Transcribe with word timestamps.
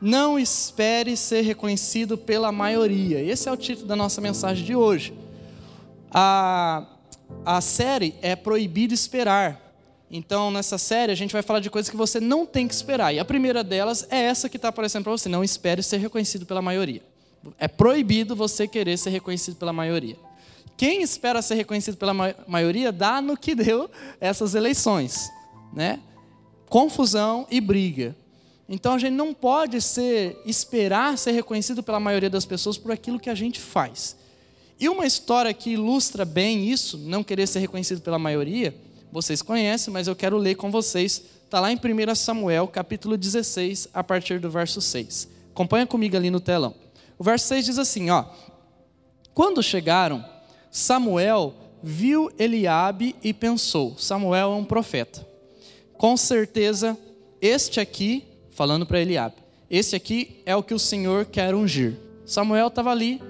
Não 0.00 0.38
espere 0.38 1.16
ser 1.16 1.42
reconhecido 1.42 2.16
pela 2.16 2.52
maioria. 2.52 3.20
Esse 3.20 3.48
é 3.48 3.52
o 3.52 3.56
título 3.56 3.86
da 3.86 3.96
nossa 3.96 4.20
mensagem 4.20 4.64
de 4.64 4.76
hoje. 4.76 5.12
A, 6.10 6.86
a 7.44 7.60
série 7.60 8.14
é 8.22 8.36
Proibido 8.36 8.94
Esperar. 8.94 9.60
Então, 10.10 10.50
nessa 10.50 10.78
série, 10.78 11.12
a 11.12 11.14
gente 11.14 11.32
vai 11.32 11.42
falar 11.42 11.60
de 11.60 11.68
coisas 11.68 11.90
que 11.90 11.96
você 11.96 12.20
não 12.20 12.46
tem 12.46 12.66
que 12.66 12.74
esperar. 12.74 13.12
E 13.12 13.18
a 13.18 13.24
primeira 13.24 13.62
delas 13.64 14.06
é 14.08 14.22
essa 14.22 14.48
que 14.48 14.56
está 14.56 14.68
aparecendo 14.68 15.02
para 15.02 15.12
você: 15.12 15.28
não 15.28 15.42
espere 15.44 15.82
ser 15.82 15.98
reconhecido 15.98 16.46
pela 16.46 16.62
maioria. 16.62 17.02
É 17.58 17.68
proibido 17.68 18.34
você 18.34 18.66
querer 18.66 18.96
ser 18.96 19.10
reconhecido 19.10 19.56
pela 19.56 19.72
maioria. 19.72 20.16
Quem 20.76 21.02
espera 21.02 21.42
ser 21.42 21.56
reconhecido 21.56 21.96
pela 21.96 22.14
maioria 22.46 22.92
dá 22.92 23.20
no 23.20 23.36
que 23.36 23.54
deu 23.54 23.90
essas 24.20 24.54
eleições, 24.54 25.28
né? 25.72 25.98
Confusão 26.68 27.46
e 27.50 27.60
briga. 27.60 28.16
Então 28.68 28.94
a 28.94 28.98
gente 28.98 29.14
não 29.14 29.32
pode 29.32 29.80
ser 29.80 30.40
esperar 30.44 31.16
ser 31.16 31.32
reconhecido 31.32 31.82
pela 31.82 31.98
maioria 31.98 32.28
das 32.28 32.44
pessoas 32.44 32.76
por 32.76 32.92
aquilo 32.92 33.18
que 33.18 33.30
a 33.30 33.34
gente 33.34 33.58
faz. 33.58 34.16
E 34.78 34.88
uma 34.88 35.06
história 35.06 35.52
que 35.54 35.70
ilustra 35.70 36.24
bem 36.24 36.68
isso, 36.68 36.98
não 36.98 37.24
querer 37.24 37.46
ser 37.46 37.60
reconhecido 37.60 38.00
pela 38.00 38.18
maioria, 38.18 38.74
vocês 39.10 39.40
conhecem, 39.40 39.92
mas 39.92 40.06
eu 40.06 40.14
quero 40.14 40.36
ler 40.36 40.54
com 40.54 40.70
vocês. 40.70 41.22
Está 41.44 41.60
lá 41.60 41.72
em 41.72 41.76
1 41.76 42.14
Samuel, 42.14 42.68
capítulo 42.68 43.16
16, 43.16 43.88
a 43.92 44.04
partir 44.04 44.38
do 44.38 44.50
verso 44.50 44.82
6. 44.82 45.28
Acompanha 45.50 45.86
comigo 45.86 46.14
ali 46.16 46.30
no 46.30 46.40
telão. 46.40 46.74
O 47.18 47.24
verso 47.24 47.46
6 47.46 47.64
diz 47.64 47.78
assim, 47.78 48.10
ó: 48.10 48.26
Quando 49.32 49.62
chegaram, 49.62 50.24
Samuel 50.70 51.54
viu 51.82 52.30
Eliabe 52.38 53.16
e 53.24 53.32
pensou: 53.32 53.96
Samuel 53.98 54.52
é 54.52 54.56
um 54.56 54.64
profeta. 54.64 55.26
Com 55.94 56.16
certeza, 56.16 56.96
este 57.40 57.80
aqui 57.80 58.24
falando 58.58 58.84
para 58.84 59.00
Eliabe: 59.00 59.36
Esse 59.70 59.94
aqui 59.94 60.42
é 60.44 60.56
o 60.56 60.64
que 60.64 60.74
o 60.74 60.80
Senhor 60.80 61.26
quer 61.26 61.54
ungir. 61.54 61.96
Samuel 62.26 62.66
estava 62.66 62.90
ali 62.90 63.22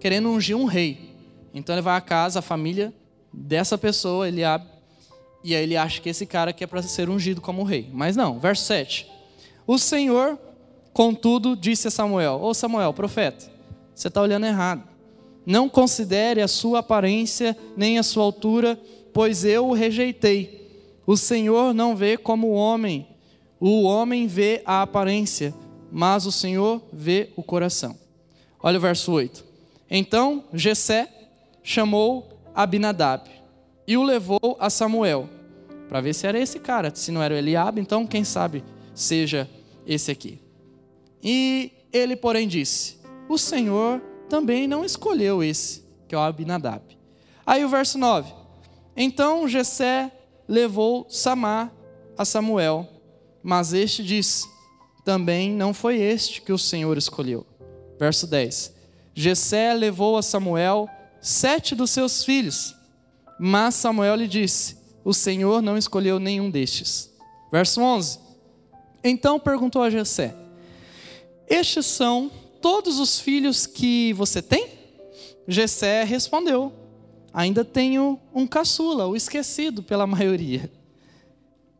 querendo 0.00 0.30
ungir 0.30 0.56
um 0.56 0.64
rei. 0.64 1.14
Então 1.52 1.74
ele 1.74 1.82
vai 1.82 1.94
à 1.94 2.00
casa, 2.00 2.38
a 2.38 2.42
família 2.42 2.90
dessa 3.30 3.76
pessoa, 3.76 4.26
Eliabe, 4.26 4.64
e 5.44 5.54
aí 5.54 5.62
ele 5.62 5.76
acha 5.76 6.00
que 6.00 6.08
esse 6.08 6.24
cara 6.24 6.50
aqui 6.50 6.64
é 6.64 6.66
para 6.66 6.82
ser 6.82 7.10
ungido 7.10 7.42
como 7.42 7.62
rei. 7.62 7.90
Mas 7.92 8.16
não, 8.16 8.40
verso 8.40 8.64
7. 8.64 9.06
O 9.66 9.76
Senhor, 9.76 10.38
contudo, 10.94 11.54
disse 11.54 11.88
a 11.88 11.90
Samuel: 11.90 12.40
Ô 12.42 12.54
Samuel, 12.54 12.94
profeta, 12.94 13.44
você 13.94 14.08
está 14.08 14.22
olhando 14.22 14.46
errado. 14.46 14.82
Não 15.44 15.68
considere 15.68 16.40
a 16.40 16.48
sua 16.48 16.78
aparência 16.78 17.54
nem 17.76 17.98
a 17.98 18.02
sua 18.02 18.24
altura, 18.24 18.80
pois 19.12 19.44
eu 19.44 19.68
o 19.68 19.74
rejeitei. 19.74 20.70
O 21.06 21.18
Senhor 21.18 21.74
não 21.74 21.94
vê 21.94 22.16
como 22.16 22.46
o 22.46 22.54
homem, 22.54 23.13
o 23.60 23.82
homem 23.82 24.26
vê 24.26 24.62
a 24.64 24.82
aparência, 24.82 25.54
mas 25.90 26.26
o 26.26 26.32
Senhor 26.32 26.82
vê 26.92 27.30
o 27.36 27.42
coração. 27.42 27.96
Olha 28.62 28.78
o 28.78 28.80
verso 28.80 29.12
8. 29.12 29.44
Então 29.90 30.44
Jessé 30.52 31.08
chamou 31.62 32.28
Abinadab 32.54 33.30
e 33.86 33.96
o 33.96 34.02
levou 34.02 34.56
a 34.58 34.70
Samuel, 34.70 35.28
para 35.88 36.00
ver 36.00 36.14
se 36.14 36.26
era 36.26 36.38
esse 36.38 36.58
cara. 36.58 36.94
Se 36.94 37.12
não 37.12 37.22
era 37.22 37.34
o 37.34 37.36
Eliabe, 37.36 37.80
então 37.80 38.06
quem 38.06 38.24
sabe 38.24 38.64
seja 38.94 39.48
esse 39.86 40.10
aqui. 40.10 40.40
E 41.22 41.72
ele, 41.92 42.16
porém, 42.16 42.48
disse: 42.48 42.98
O 43.28 43.38
Senhor 43.38 44.00
também 44.28 44.66
não 44.66 44.84
escolheu 44.84 45.42
esse, 45.42 45.84
que 46.08 46.14
é 46.14 46.18
o 46.18 46.20
Abinadab. 46.20 46.82
Aí 47.46 47.64
o 47.64 47.68
verso 47.68 47.98
9. 47.98 48.32
Então 48.96 49.46
Jessé 49.46 50.10
levou 50.48 51.06
Samar 51.08 51.72
a 52.16 52.24
Samuel 52.24 52.88
mas 53.44 53.74
este 53.74 54.02
disse: 54.02 54.48
Também 55.04 55.52
não 55.52 55.74
foi 55.74 56.00
este 56.00 56.40
que 56.40 56.52
o 56.52 56.58
Senhor 56.58 56.96
escolheu. 56.96 57.46
Verso 57.98 58.26
10: 58.26 58.72
Jessé 59.14 59.74
levou 59.74 60.16
a 60.16 60.22
Samuel 60.22 60.88
sete 61.20 61.74
dos 61.74 61.90
seus 61.90 62.24
filhos, 62.24 62.74
mas 63.38 63.74
Samuel 63.74 64.16
lhe 64.16 64.26
disse: 64.26 64.78
O 65.04 65.12
Senhor 65.12 65.60
não 65.60 65.76
escolheu 65.76 66.18
nenhum 66.18 66.50
destes. 66.50 67.12
Verso 67.52 67.82
11: 67.82 68.18
Então 69.04 69.38
perguntou 69.38 69.82
a 69.82 69.90
Jessé: 69.90 70.34
Estes 71.46 71.84
são 71.84 72.30
todos 72.62 72.98
os 72.98 73.20
filhos 73.20 73.66
que 73.66 74.14
você 74.14 74.40
tem? 74.40 74.68
Jessé 75.46 76.02
respondeu: 76.02 76.72
Ainda 77.30 77.62
tenho 77.62 78.18
um 78.34 78.46
caçula, 78.46 79.06
o 79.06 79.14
esquecido 79.14 79.82
pela 79.82 80.06
maioria 80.06 80.70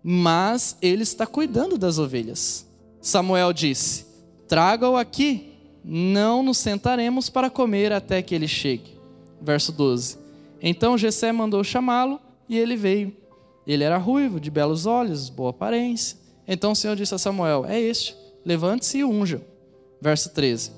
mas 0.07 0.77
ele 0.83 1.03
está 1.03 1.27
cuidando 1.27 1.79
das 1.79 1.99
ovelhas. 1.99 2.67
Samuel 3.01 3.55
disse: 3.55 4.05
Traga-o 4.47 4.99
aqui, 4.99 5.55
não 5.83 6.43
nos 6.43 6.59
sentaremos 6.59 7.31
para 7.31 7.49
comer 7.49 7.91
até 7.91 8.21
que 8.21 8.35
ele 8.35 8.47
chegue. 8.47 8.99
Verso 9.41 9.73
12. 9.73 10.19
Então 10.61 10.99
Jessé 10.99 11.33
mandou 11.33 11.65
chamá-lo 11.65 12.21
e 12.47 12.59
ele 12.59 12.77
veio. 12.77 13.17
Ele 13.67 13.83
era 13.83 13.97
ruivo, 13.97 14.39
de 14.39 14.51
belos 14.51 14.85
olhos, 14.85 15.31
boa 15.31 15.51
aparência. 15.51 16.19
Então 16.47 16.73
o 16.73 16.77
Senhor 16.77 16.95
disse 16.97 17.15
a 17.15 17.19
Samuel: 17.19 17.65
É 17.67 17.81
este, 17.81 18.15
levante-se 18.45 18.99
e 18.99 19.05
unja. 19.05 19.41
Verso 20.03 20.29
13. 20.35 20.71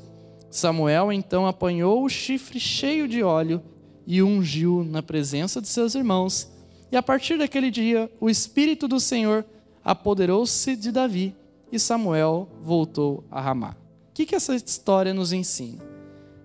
Samuel 0.53 1.13
então 1.13 1.49
apanhou 1.49 2.05
o 2.05 2.09
chifre 2.09 2.61
cheio 2.61 3.09
de 3.09 3.25
óleo 3.25 3.61
e 4.07 4.23
ungiu 4.23 4.87
na 4.89 5.03
presença 5.03 5.61
de 5.61 5.67
seus 5.67 5.97
irmãos 5.97 6.49
e 6.91 6.97
a 6.97 7.03
partir 7.03 7.39
daquele 7.39 7.71
dia, 7.71 8.11
o 8.21 8.31
Espírito 8.31 8.87
do 8.87 9.01
Senhor 9.01 9.45
apoderou-se 9.85 10.77
de 10.77 10.93
Davi 10.93 11.35
e 11.71 11.79
Samuel 11.79 12.49
voltou 12.63 13.25
a 13.31 13.41
Ramá. 13.41 13.77
O 14.11 14.15
que, 14.15 14.27
que 14.27 14.35
essa 14.35 14.55
história 14.55 15.13
nos 15.13 15.33
ensina? 15.33 15.83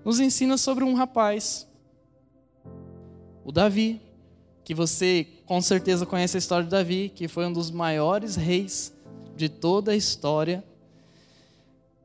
Nos 0.03 0.19
ensina 0.19 0.57
sobre 0.57 0.83
um 0.83 0.93
rapaz, 0.93 1.67
o 3.45 3.51
Davi, 3.51 4.01
que 4.63 4.73
você 4.73 5.27
com 5.45 5.61
certeza 5.61 6.05
conhece 6.05 6.37
a 6.37 6.39
história 6.39 6.63
de 6.63 6.71
Davi, 6.71 7.11
que 7.13 7.27
foi 7.27 7.45
um 7.45 7.53
dos 7.53 7.69
maiores 7.69 8.35
reis 8.35 8.93
de 9.35 9.47
toda 9.47 9.91
a 9.91 9.95
história, 9.95 10.63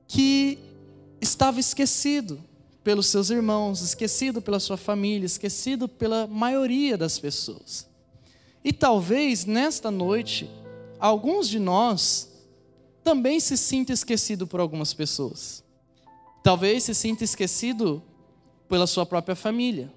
que 0.07 0.59
estava 1.21 1.59
esquecido 1.59 2.41
pelos 2.85 3.07
seus 3.07 3.31
irmãos, 3.31 3.81
esquecido 3.83 4.41
pela 4.41 4.61
sua 4.61 4.77
família, 4.77 5.27
esquecido 5.27 5.89
pela 5.89 6.27
maioria 6.27 6.97
das 6.97 7.19
pessoas. 7.19 7.87
E 8.67 8.73
talvez 8.73 9.45
nesta 9.45 9.93
noite, 9.93 10.51
alguns 10.99 11.49
de 11.49 11.61
nós 11.61 12.29
também 13.05 13.39
se 13.39 13.57
sinta 13.57 13.93
esquecido 13.93 14.45
por 14.45 14.59
algumas 14.59 14.93
pessoas. 14.93 15.63
Talvez 16.43 16.83
se 16.83 16.93
sinta 16.93 17.23
esquecido 17.23 18.03
pela 18.69 18.89
sua 18.89 19.07
própria 19.07 19.37
família. 19.37 19.89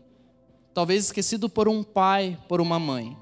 Talvez 0.72 1.06
esquecido 1.06 1.50
por 1.50 1.68
um 1.68 1.82
pai, 1.82 2.38
por 2.48 2.62
uma 2.62 2.78
mãe. 2.78 3.18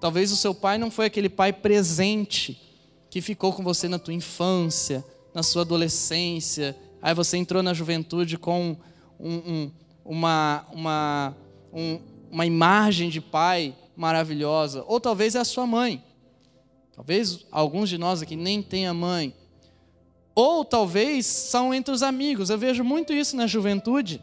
Talvez 0.00 0.32
o 0.32 0.36
seu 0.36 0.52
pai 0.52 0.76
não 0.76 0.90
foi 0.90 1.06
aquele 1.06 1.28
pai 1.28 1.52
presente 1.52 2.60
que 3.08 3.20
ficou 3.20 3.52
com 3.52 3.62
você 3.62 3.86
na 3.86 4.00
tua 4.00 4.12
infância, 4.12 5.04
na 5.32 5.44
sua 5.44 5.62
adolescência. 5.62 6.76
Aí 7.00 7.14
você 7.14 7.36
entrou 7.36 7.62
na 7.62 7.72
juventude 7.72 8.36
com 8.36 8.76
um, 9.20 9.34
um, 9.34 9.70
uma, 10.04 10.66
uma, 10.72 11.36
um, 11.72 12.00
uma 12.28 12.44
imagem 12.44 13.08
de 13.08 13.20
pai 13.20 13.72
maravilhosa, 13.96 14.84
ou 14.86 15.00
talvez 15.00 15.34
é 15.34 15.40
a 15.40 15.44
sua 15.44 15.66
mãe. 15.66 16.04
Talvez 16.94 17.44
alguns 17.50 17.88
de 17.88 17.98
nós 17.98 18.22
aqui 18.22 18.36
nem 18.36 18.62
tenham 18.62 18.94
mãe. 18.94 19.34
Ou 20.34 20.64
talvez 20.64 21.26
são 21.26 21.72
entre 21.72 21.92
os 21.92 22.02
amigos. 22.02 22.50
Eu 22.50 22.58
vejo 22.58 22.84
muito 22.84 23.12
isso 23.12 23.36
na 23.36 23.46
juventude. 23.46 24.20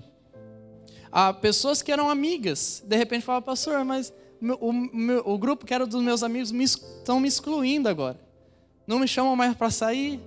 Há 1.11 1.33
pessoas 1.33 1.81
que 1.81 1.91
eram 1.91 2.09
amigas, 2.09 2.81
de 2.85 2.95
repente 2.95 3.25
falam, 3.25 3.41
pastor, 3.41 3.83
mas 3.83 4.13
o, 4.41 4.69
o, 4.69 5.33
o 5.33 5.37
grupo 5.37 5.65
que 5.65 5.73
era 5.73 5.85
dos 5.85 6.01
meus 6.01 6.23
amigos 6.23 6.51
me, 6.51 6.63
estão 6.63 7.19
me 7.19 7.27
excluindo 7.27 7.89
agora. 7.89 8.19
Não 8.87 8.97
me 8.97 9.07
chamam 9.07 9.35
mais 9.35 9.53
para 9.55 9.69
sair. 9.69 10.19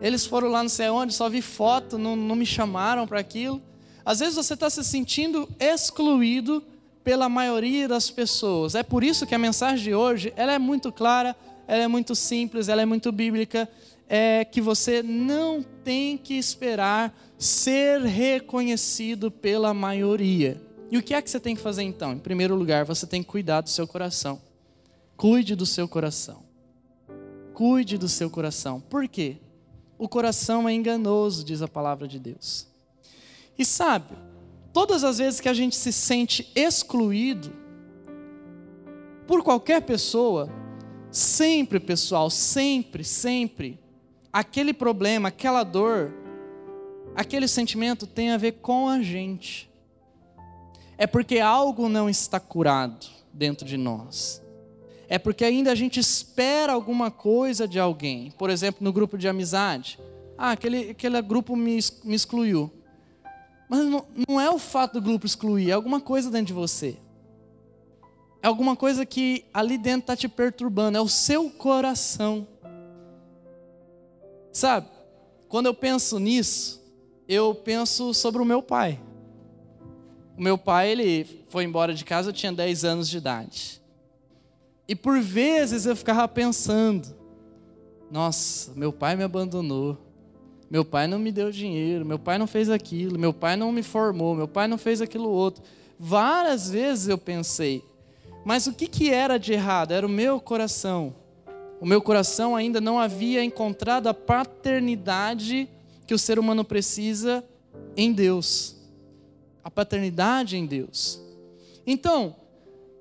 Eles 0.00 0.26
foram 0.26 0.48
lá 0.48 0.62
não 0.62 0.68
sei 0.68 0.88
onde, 0.88 1.14
só 1.14 1.28
vi 1.28 1.40
foto, 1.40 1.98
não, 1.98 2.16
não 2.16 2.34
me 2.34 2.46
chamaram 2.46 3.06
para 3.06 3.20
aquilo. 3.20 3.62
Às 4.04 4.20
vezes 4.20 4.34
você 4.34 4.54
está 4.54 4.68
se 4.68 4.82
sentindo 4.82 5.48
excluído 5.58 6.62
pela 7.04 7.28
maioria 7.28 7.86
das 7.86 8.10
pessoas. 8.10 8.74
É 8.74 8.82
por 8.82 9.04
isso 9.04 9.26
que 9.26 9.34
a 9.34 9.38
mensagem 9.38 9.84
de 9.84 9.94
hoje 9.94 10.32
ela 10.34 10.52
é 10.52 10.58
muito 10.58 10.90
clara, 10.90 11.36
ela 11.68 11.84
é 11.84 11.88
muito 11.88 12.14
simples, 12.14 12.68
ela 12.68 12.82
é 12.82 12.86
muito 12.86 13.12
bíblica. 13.12 13.68
é 14.08 14.44
que 14.44 14.60
você 14.60 15.02
não 15.02 15.62
tem 15.62 16.18
que 16.18 16.34
esperar 16.34 17.14
ser 17.38 18.00
reconhecido 18.02 19.30
pela 19.30 19.72
maioria. 19.72 20.60
E 20.90 20.98
o 20.98 21.02
que 21.02 21.14
é 21.14 21.22
que 21.22 21.30
você 21.30 21.40
tem 21.40 21.56
que 21.56 21.62
fazer 21.62 21.82
então? 21.82 22.12
Em 22.12 22.18
primeiro 22.18 22.54
lugar, 22.54 22.84
você 22.84 23.06
tem 23.06 23.22
que 23.22 23.28
cuidar 23.28 23.62
do 23.62 23.70
seu 23.70 23.86
coração. 23.86 24.40
Cuide 25.16 25.56
do 25.56 25.64
seu 25.64 25.88
coração. 25.88 26.42
Cuide 27.52 27.96
do 27.96 28.08
seu 28.08 28.28
coração. 28.28 28.80
Por 28.80 29.08
quê? 29.08 29.38
O 29.96 30.08
coração 30.08 30.68
é 30.68 30.72
enganoso, 30.72 31.44
diz 31.44 31.62
a 31.62 31.68
palavra 31.68 32.06
de 32.06 32.18
Deus. 32.18 32.66
E 33.58 33.64
sabe, 33.64 34.14
todas 34.74 35.04
as 35.04 35.18
vezes 35.18 35.40
que 35.40 35.48
a 35.48 35.54
gente 35.54 35.76
se 35.76 35.92
sente 35.92 36.50
excluído 36.52 37.52
por 39.24 39.42
qualquer 39.42 39.80
pessoa, 39.82 40.50
sempre, 41.12 41.78
pessoal, 41.78 42.28
sempre, 42.28 43.04
sempre, 43.04 43.78
aquele 44.32 44.74
problema, 44.74 45.28
aquela 45.28 45.62
dor, 45.62 46.12
aquele 47.14 47.46
sentimento 47.46 48.04
tem 48.04 48.32
a 48.32 48.36
ver 48.36 48.52
com 48.60 48.88
a 48.88 49.00
gente. 49.00 49.70
É 50.98 51.06
porque 51.06 51.38
algo 51.38 51.88
não 51.88 52.10
está 52.10 52.40
curado 52.40 53.06
dentro 53.32 53.64
de 53.64 53.76
nós. 53.76 54.42
É 55.08 55.18
porque 55.18 55.44
ainda 55.44 55.70
a 55.70 55.74
gente 55.76 56.00
espera 56.00 56.72
alguma 56.72 57.12
coisa 57.12 57.68
de 57.68 57.78
alguém. 57.78 58.32
Por 58.32 58.50
exemplo, 58.50 58.82
no 58.82 58.92
grupo 58.92 59.16
de 59.16 59.28
amizade. 59.28 60.00
Ah, 60.36 60.50
aquele, 60.50 60.90
aquele 60.90 61.22
grupo 61.22 61.54
me, 61.54 61.78
me 62.02 62.14
excluiu. 62.14 62.70
Mas 63.74 63.86
não, 63.86 64.06
não 64.28 64.40
é 64.40 64.48
o 64.48 64.56
fato 64.56 64.94
do 64.94 65.02
grupo 65.02 65.26
excluir, 65.26 65.70
é 65.70 65.72
alguma 65.72 66.00
coisa 66.00 66.30
dentro 66.30 66.46
de 66.46 66.52
você. 66.52 66.96
É 68.40 68.46
alguma 68.46 68.76
coisa 68.76 69.04
que 69.04 69.44
ali 69.52 69.76
dentro 69.76 70.02
está 70.02 70.16
te 70.16 70.28
perturbando, 70.28 70.96
é 70.96 71.00
o 71.00 71.08
seu 71.08 71.50
coração. 71.50 72.46
Sabe, 74.52 74.86
quando 75.48 75.66
eu 75.66 75.74
penso 75.74 76.20
nisso, 76.20 76.80
eu 77.26 77.52
penso 77.52 78.14
sobre 78.14 78.40
o 78.40 78.44
meu 78.44 78.62
pai. 78.62 79.00
O 80.38 80.42
meu 80.42 80.56
pai, 80.56 80.90
ele 80.90 81.44
foi 81.48 81.64
embora 81.64 81.92
de 81.92 82.04
casa, 82.04 82.28
eu 82.28 82.32
tinha 82.32 82.52
10 82.52 82.84
anos 82.84 83.08
de 83.08 83.16
idade. 83.16 83.82
E 84.86 84.94
por 84.94 85.20
vezes 85.20 85.84
eu 85.84 85.96
ficava 85.96 86.28
pensando: 86.28 87.08
nossa, 88.08 88.72
meu 88.76 88.92
pai 88.92 89.16
me 89.16 89.24
abandonou. 89.24 89.98
Meu 90.74 90.84
pai 90.84 91.06
não 91.06 91.20
me 91.20 91.30
deu 91.30 91.52
dinheiro, 91.52 92.04
meu 92.04 92.18
pai 92.18 92.36
não 92.36 92.48
fez 92.48 92.68
aquilo, 92.68 93.16
meu 93.16 93.32
pai 93.32 93.54
não 93.54 93.70
me 93.70 93.80
formou, 93.80 94.34
meu 94.34 94.48
pai 94.48 94.66
não 94.66 94.76
fez 94.76 95.00
aquilo 95.00 95.30
outro. 95.30 95.62
Várias 95.96 96.68
vezes 96.68 97.06
eu 97.06 97.16
pensei, 97.16 97.84
mas 98.44 98.66
o 98.66 98.72
que, 98.72 98.88
que 98.88 99.08
era 99.08 99.38
de 99.38 99.52
errado? 99.52 99.92
Era 99.92 100.04
o 100.04 100.10
meu 100.10 100.40
coração. 100.40 101.14
O 101.80 101.86
meu 101.86 102.02
coração 102.02 102.56
ainda 102.56 102.80
não 102.80 102.98
havia 102.98 103.44
encontrado 103.44 104.08
a 104.08 104.12
paternidade 104.12 105.68
que 106.08 106.12
o 106.12 106.18
ser 106.18 106.40
humano 106.40 106.64
precisa 106.64 107.44
em 107.96 108.12
Deus. 108.12 108.74
A 109.62 109.70
paternidade 109.70 110.56
em 110.56 110.66
Deus. 110.66 111.20
Então, 111.86 112.34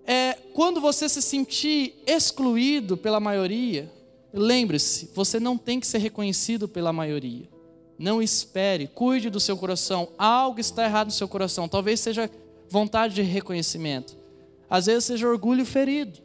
é, 0.06 0.34
quando 0.54 0.80
você 0.80 1.10
se 1.10 1.24
sentir 1.24 1.96
excluído 2.06 2.96
pela 2.96 3.20
maioria, 3.20 3.92
lembre-se, 4.32 5.10
você 5.16 5.40
não 5.40 5.58
tem 5.58 5.80
que 5.80 5.88
ser 5.88 5.98
reconhecido 5.98 6.68
pela 6.68 6.94
maioria. 6.94 7.52
Não 7.98 8.22
espere, 8.22 8.88
cuide 8.88 9.30
do 9.30 9.40
seu 9.40 9.56
coração. 9.56 10.10
Algo 10.18 10.60
está 10.60 10.84
errado 10.84 11.08
no 11.08 11.14
seu 11.14 11.28
coração. 11.28 11.68
Talvez 11.68 12.00
seja 12.00 12.30
vontade 12.70 13.14
de 13.14 13.22
reconhecimento. 13.22 14.18
Às 14.70 14.88
vezes 14.88 15.06
seja 15.06 15.28
orgulho 15.28 15.66
ferido. 15.66 16.20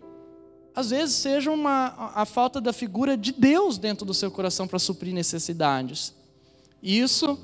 Às 0.75 0.91
vezes 0.91 1.17
seja 1.17 1.51
uma, 1.51 2.13
a 2.15 2.25
falta 2.25 2.61
da 2.61 2.73
figura 2.73 3.17
de 3.17 3.33
Deus 3.33 3.79
dentro 3.79 4.07
do 4.07 4.15
seu 4.15 4.31
coração 4.31 4.67
para 4.67 4.79
suprir 4.79 5.13
necessidades. 5.13 6.15
Isso 6.83 7.39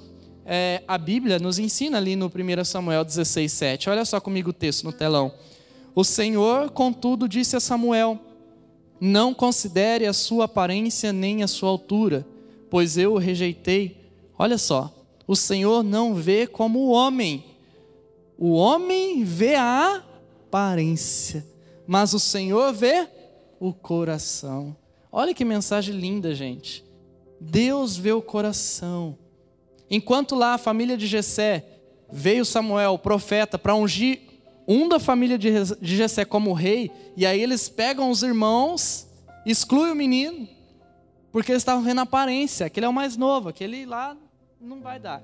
é, 0.46 0.82
a 0.86 0.96
Bíblia 0.98 1.38
nos 1.38 1.58
ensina 1.58 1.96
ali 1.98 2.14
no 2.16 2.26
1 2.26 2.64
Samuel 2.64 3.04
16, 3.04 3.50
7. 3.50 3.90
Olha 3.90 4.04
só 4.04 4.20
comigo 4.20 4.50
o 4.50 4.52
texto 4.52 4.84
no 4.84 4.92
telão. 4.92 5.32
O 5.94 6.04
Senhor, 6.04 6.70
contudo, 6.70 7.28
disse 7.28 7.56
a 7.56 7.60
Samuel: 7.60 8.18
Não 9.00 9.32
considere 9.32 10.06
a 10.06 10.12
sua 10.12 10.44
aparência 10.44 11.12
nem 11.12 11.42
a 11.42 11.48
sua 11.48 11.70
altura, 11.70 12.26
pois 12.70 12.96
eu 12.96 13.14
o 13.14 13.18
rejeitei. 13.18 14.03
Olha 14.38 14.58
só, 14.58 14.92
o 15.26 15.36
Senhor 15.36 15.82
não 15.82 16.14
vê 16.14 16.46
como 16.46 16.80
o 16.80 16.90
homem. 16.90 17.44
O 18.36 18.52
homem 18.52 19.24
vê 19.24 19.54
a 19.54 20.02
aparência, 20.46 21.46
mas 21.86 22.12
o 22.14 22.20
Senhor 22.20 22.72
vê 22.72 23.08
o 23.60 23.72
coração. 23.72 24.76
Olha 25.10 25.32
que 25.32 25.44
mensagem 25.44 25.94
linda, 25.94 26.34
gente. 26.34 26.84
Deus 27.40 27.96
vê 27.96 28.12
o 28.12 28.22
coração. 28.22 29.16
Enquanto 29.90 30.34
lá 30.34 30.54
a 30.54 30.58
família 30.58 30.96
de 30.96 31.06
Jessé 31.06 31.64
veio 32.10 32.44
Samuel, 32.44 32.94
o 32.94 32.98
profeta, 32.98 33.58
para 33.58 33.74
ungir 33.74 34.20
um 34.66 34.88
da 34.88 34.98
família 34.98 35.38
de 35.38 35.50
Jessé 35.82 36.24
como 36.24 36.52
rei, 36.52 36.90
e 37.16 37.24
aí 37.26 37.40
eles 37.40 37.68
pegam 37.68 38.10
os 38.10 38.22
irmãos, 38.22 39.06
excluem 39.44 39.92
o 39.92 39.96
menino, 39.96 40.48
porque 41.30 41.52
eles 41.52 41.60
estavam 41.60 41.84
vendo 41.84 41.98
a 41.98 42.02
aparência, 42.02 42.66
aquele 42.66 42.86
é 42.86 42.88
o 42.88 42.92
mais 42.92 43.16
novo, 43.16 43.48
aquele 43.48 43.84
lá 43.84 44.16
não 44.60 44.80
vai 44.80 44.98
dar. 44.98 45.22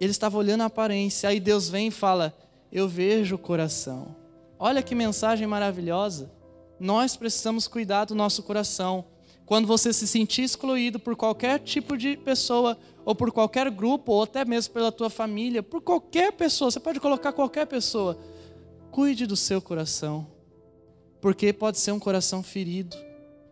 Eles 0.00 0.14
estavam 0.14 0.40
olhando 0.40 0.62
a 0.62 0.66
aparência, 0.66 1.28
aí 1.28 1.40
Deus 1.40 1.68
vem 1.68 1.88
e 1.88 1.90
fala: 1.90 2.34
Eu 2.70 2.88
vejo 2.88 3.34
o 3.34 3.38
coração. 3.38 4.14
Olha 4.58 4.82
que 4.82 4.94
mensagem 4.94 5.46
maravilhosa. 5.46 6.30
Nós 6.78 7.16
precisamos 7.16 7.66
cuidar 7.66 8.04
do 8.04 8.14
nosso 8.14 8.42
coração. 8.42 9.04
Quando 9.44 9.66
você 9.66 9.92
se 9.92 10.06
sentir 10.06 10.42
excluído 10.42 10.98
por 10.98 11.16
qualquer 11.16 11.58
tipo 11.60 11.96
de 11.96 12.16
pessoa, 12.16 12.76
ou 13.04 13.14
por 13.14 13.32
qualquer 13.32 13.70
grupo, 13.70 14.12
ou 14.12 14.22
até 14.22 14.44
mesmo 14.44 14.74
pela 14.74 14.92
tua 14.92 15.08
família, 15.08 15.62
por 15.62 15.80
qualquer 15.80 16.32
pessoa, 16.32 16.70
você 16.70 16.78
pode 16.78 17.00
colocar 17.00 17.32
qualquer 17.32 17.66
pessoa, 17.66 18.18
cuide 18.90 19.26
do 19.26 19.36
seu 19.36 19.62
coração, 19.62 20.26
porque 21.20 21.52
pode 21.52 21.78
ser 21.78 21.92
um 21.92 21.98
coração 21.98 22.42
ferido, 22.42 22.96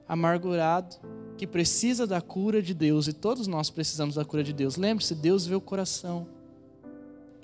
amargurado, 0.06 0.96
que 1.36 1.46
precisa 1.46 2.06
da 2.06 2.20
cura 2.20 2.62
de 2.62 2.72
Deus, 2.72 3.06
e 3.08 3.12
todos 3.12 3.46
nós 3.46 3.70
precisamos 3.70 4.14
da 4.14 4.24
cura 4.24 4.42
de 4.42 4.52
Deus. 4.52 4.76
Lembre-se, 4.76 5.14
Deus 5.14 5.46
vê 5.46 5.54
o 5.54 5.60
coração. 5.60 6.26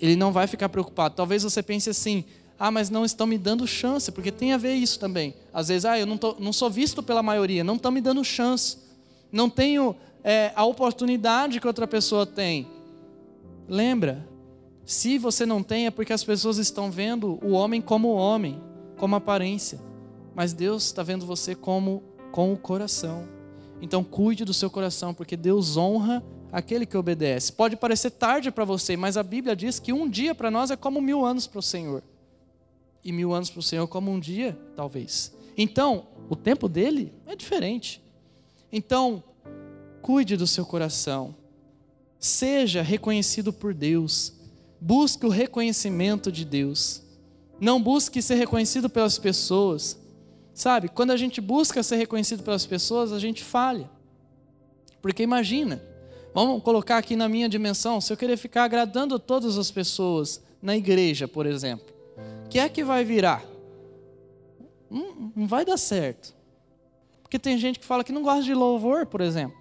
Ele 0.00 0.16
não 0.16 0.32
vai 0.32 0.46
ficar 0.46 0.68
preocupado. 0.68 1.14
Talvez 1.14 1.42
você 1.42 1.62
pense 1.62 1.90
assim: 1.90 2.24
ah, 2.58 2.70
mas 2.70 2.90
não 2.90 3.04
estão 3.04 3.26
me 3.26 3.36
dando 3.36 3.66
chance, 3.66 4.10
porque 4.10 4.32
tem 4.32 4.52
a 4.52 4.56
ver 4.56 4.74
isso 4.74 4.98
também. 4.98 5.34
Às 5.52 5.68
vezes, 5.68 5.84
ah, 5.84 5.98
eu 5.98 6.06
não, 6.06 6.16
tô, 6.16 6.36
não 6.38 6.52
sou 6.52 6.70
visto 6.70 7.02
pela 7.02 7.22
maioria, 7.22 7.64
não 7.64 7.76
estão 7.76 7.90
me 7.90 8.00
dando 8.00 8.24
chance, 8.24 8.78
não 9.30 9.50
tenho 9.50 9.96
é, 10.24 10.52
a 10.54 10.64
oportunidade 10.64 11.60
que 11.60 11.66
outra 11.66 11.86
pessoa 11.86 12.24
tem. 12.24 12.66
Lembra, 13.68 14.26
se 14.84 15.18
você 15.18 15.46
não 15.46 15.62
tem, 15.62 15.86
é 15.86 15.90
porque 15.90 16.12
as 16.12 16.24
pessoas 16.24 16.58
estão 16.58 16.90
vendo 16.90 17.38
o 17.42 17.52
homem 17.52 17.80
como 17.80 18.12
homem, 18.12 18.60
como 18.96 19.16
aparência, 19.16 19.80
mas 20.34 20.52
Deus 20.52 20.84
está 20.84 21.02
vendo 21.02 21.26
você 21.26 21.54
como 21.54 22.02
com 22.30 22.52
o 22.52 22.56
coração. 22.56 23.28
Então 23.82 24.02
cuide 24.02 24.44
do 24.46 24.54
seu 24.54 24.70
coração, 24.70 25.12
porque 25.12 25.36
Deus 25.36 25.76
honra 25.76 26.24
aquele 26.50 26.86
que 26.86 26.96
obedece. 26.96 27.52
Pode 27.52 27.76
parecer 27.76 28.12
tarde 28.12 28.50
para 28.50 28.64
você, 28.64 28.96
mas 28.96 29.18
a 29.18 29.22
Bíblia 29.22 29.54
diz 29.54 29.78
que 29.78 29.92
um 29.92 30.08
dia 30.08 30.34
para 30.34 30.50
nós 30.50 30.70
é 30.70 30.76
como 30.76 31.02
mil 31.02 31.22
anos 31.22 31.46
para 31.46 31.58
o 31.58 31.62
Senhor. 31.62 32.02
E 33.04 33.12
mil 33.12 33.34
anos 33.34 33.50
para 33.50 33.60
o 33.60 33.62
Senhor 33.62 33.86
como 33.88 34.10
um 34.10 34.18
dia, 34.18 34.58
talvez. 34.74 35.34
Então, 35.58 36.06
o 36.30 36.36
tempo 36.36 36.66
dele 36.66 37.12
é 37.26 37.36
diferente. 37.36 38.00
Então, 38.72 39.22
Cuide 40.02 40.36
do 40.36 40.48
seu 40.48 40.66
coração. 40.66 41.32
Seja 42.18 42.82
reconhecido 42.82 43.52
por 43.52 43.72
Deus. 43.72 44.32
Busque 44.80 45.24
o 45.24 45.28
reconhecimento 45.28 46.32
de 46.32 46.44
Deus. 46.44 47.02
Não 47.60 47.80
busque 47.80 48.20
ser 48.20 48.34
reconhecido 48.34 48.90
pelas 48.90 49.16
pessoas. 49.16 49.96
Sabe, 50.54 50.88
quando 50.88 51.12
a 51.12 51.16
gente 51.16 51.40
busca 51.40 51.82
ser 51.82 51.96
reconhecido 51.96 52.42
pelas 52.42 52.66
pessoas, 52.66 53.12
a 53.12 53.18
gente 53.18 53.42
falha. 53.42 53.88
Porque 55.00 55.22
imagina, 55.22 55.82
vamos 56.34 56.62
colocar 56.62 56.98
aqui 56.98 57.16
na 57.16 57.28
minha 57.28 57.48
dimensão, 57.48 58.00
se 58.00 58.12
eu 58.12 58.16
querer 58.16 58.36
ficar 58.36 58.64
agradando 58.64 59.18
todas 59.18 59.58
as 59.58 59.70
pessoas 59.70 60.42
na 60.60 60.76
igreja, 60.76 61.26
por 61.26 61.46
exemplo, 61.46 61.86
o 62.46 62.48
que 62.48 62.58
é 62.58 62.68
que 62.68 62.84
vai 62.84 63.04
virar? 63.04 63.44
Não, 64.90 65.32
não 65.34 65.46
vai 65.46 65.64
dar 65.64 65.78
certo. 65.78 66.34
Porque 67.22 67.38
tem 67.38 67.56
gente 67.56 67.78
que 67.78 67.84
fala 67.86 68.04
que 68.04 68.12
não 68.12 68.22
gosta 68.22 68.42
de 68.42 68.52
louvor, 68.52 69.06
por 69.06 69.22
exemplo. 69.22 69.56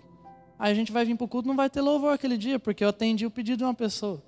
Aí 0.59 0.71
a 0.71 0.75
gente 0.75 0.91
vai 0.91 1.05
vir 1.05 1.15
para 1.15 1.25
o 1.25 1.27
culto, 1.27 1.47
não 1.47 1.55
vai 1.55 1.69
ter 1.69 1.81
louvor 1.81 2.13
aquele 2.13 2.37
dia, 2.37 2.59
porque 2.59 2.83
eu 2.83 2.89
atendi 2.89 3.25
o 3.25 3.31
pedido 3.31 3.59
de 3.59 3.63
uma 3.63 3.73
pessoa. 3.73 4.21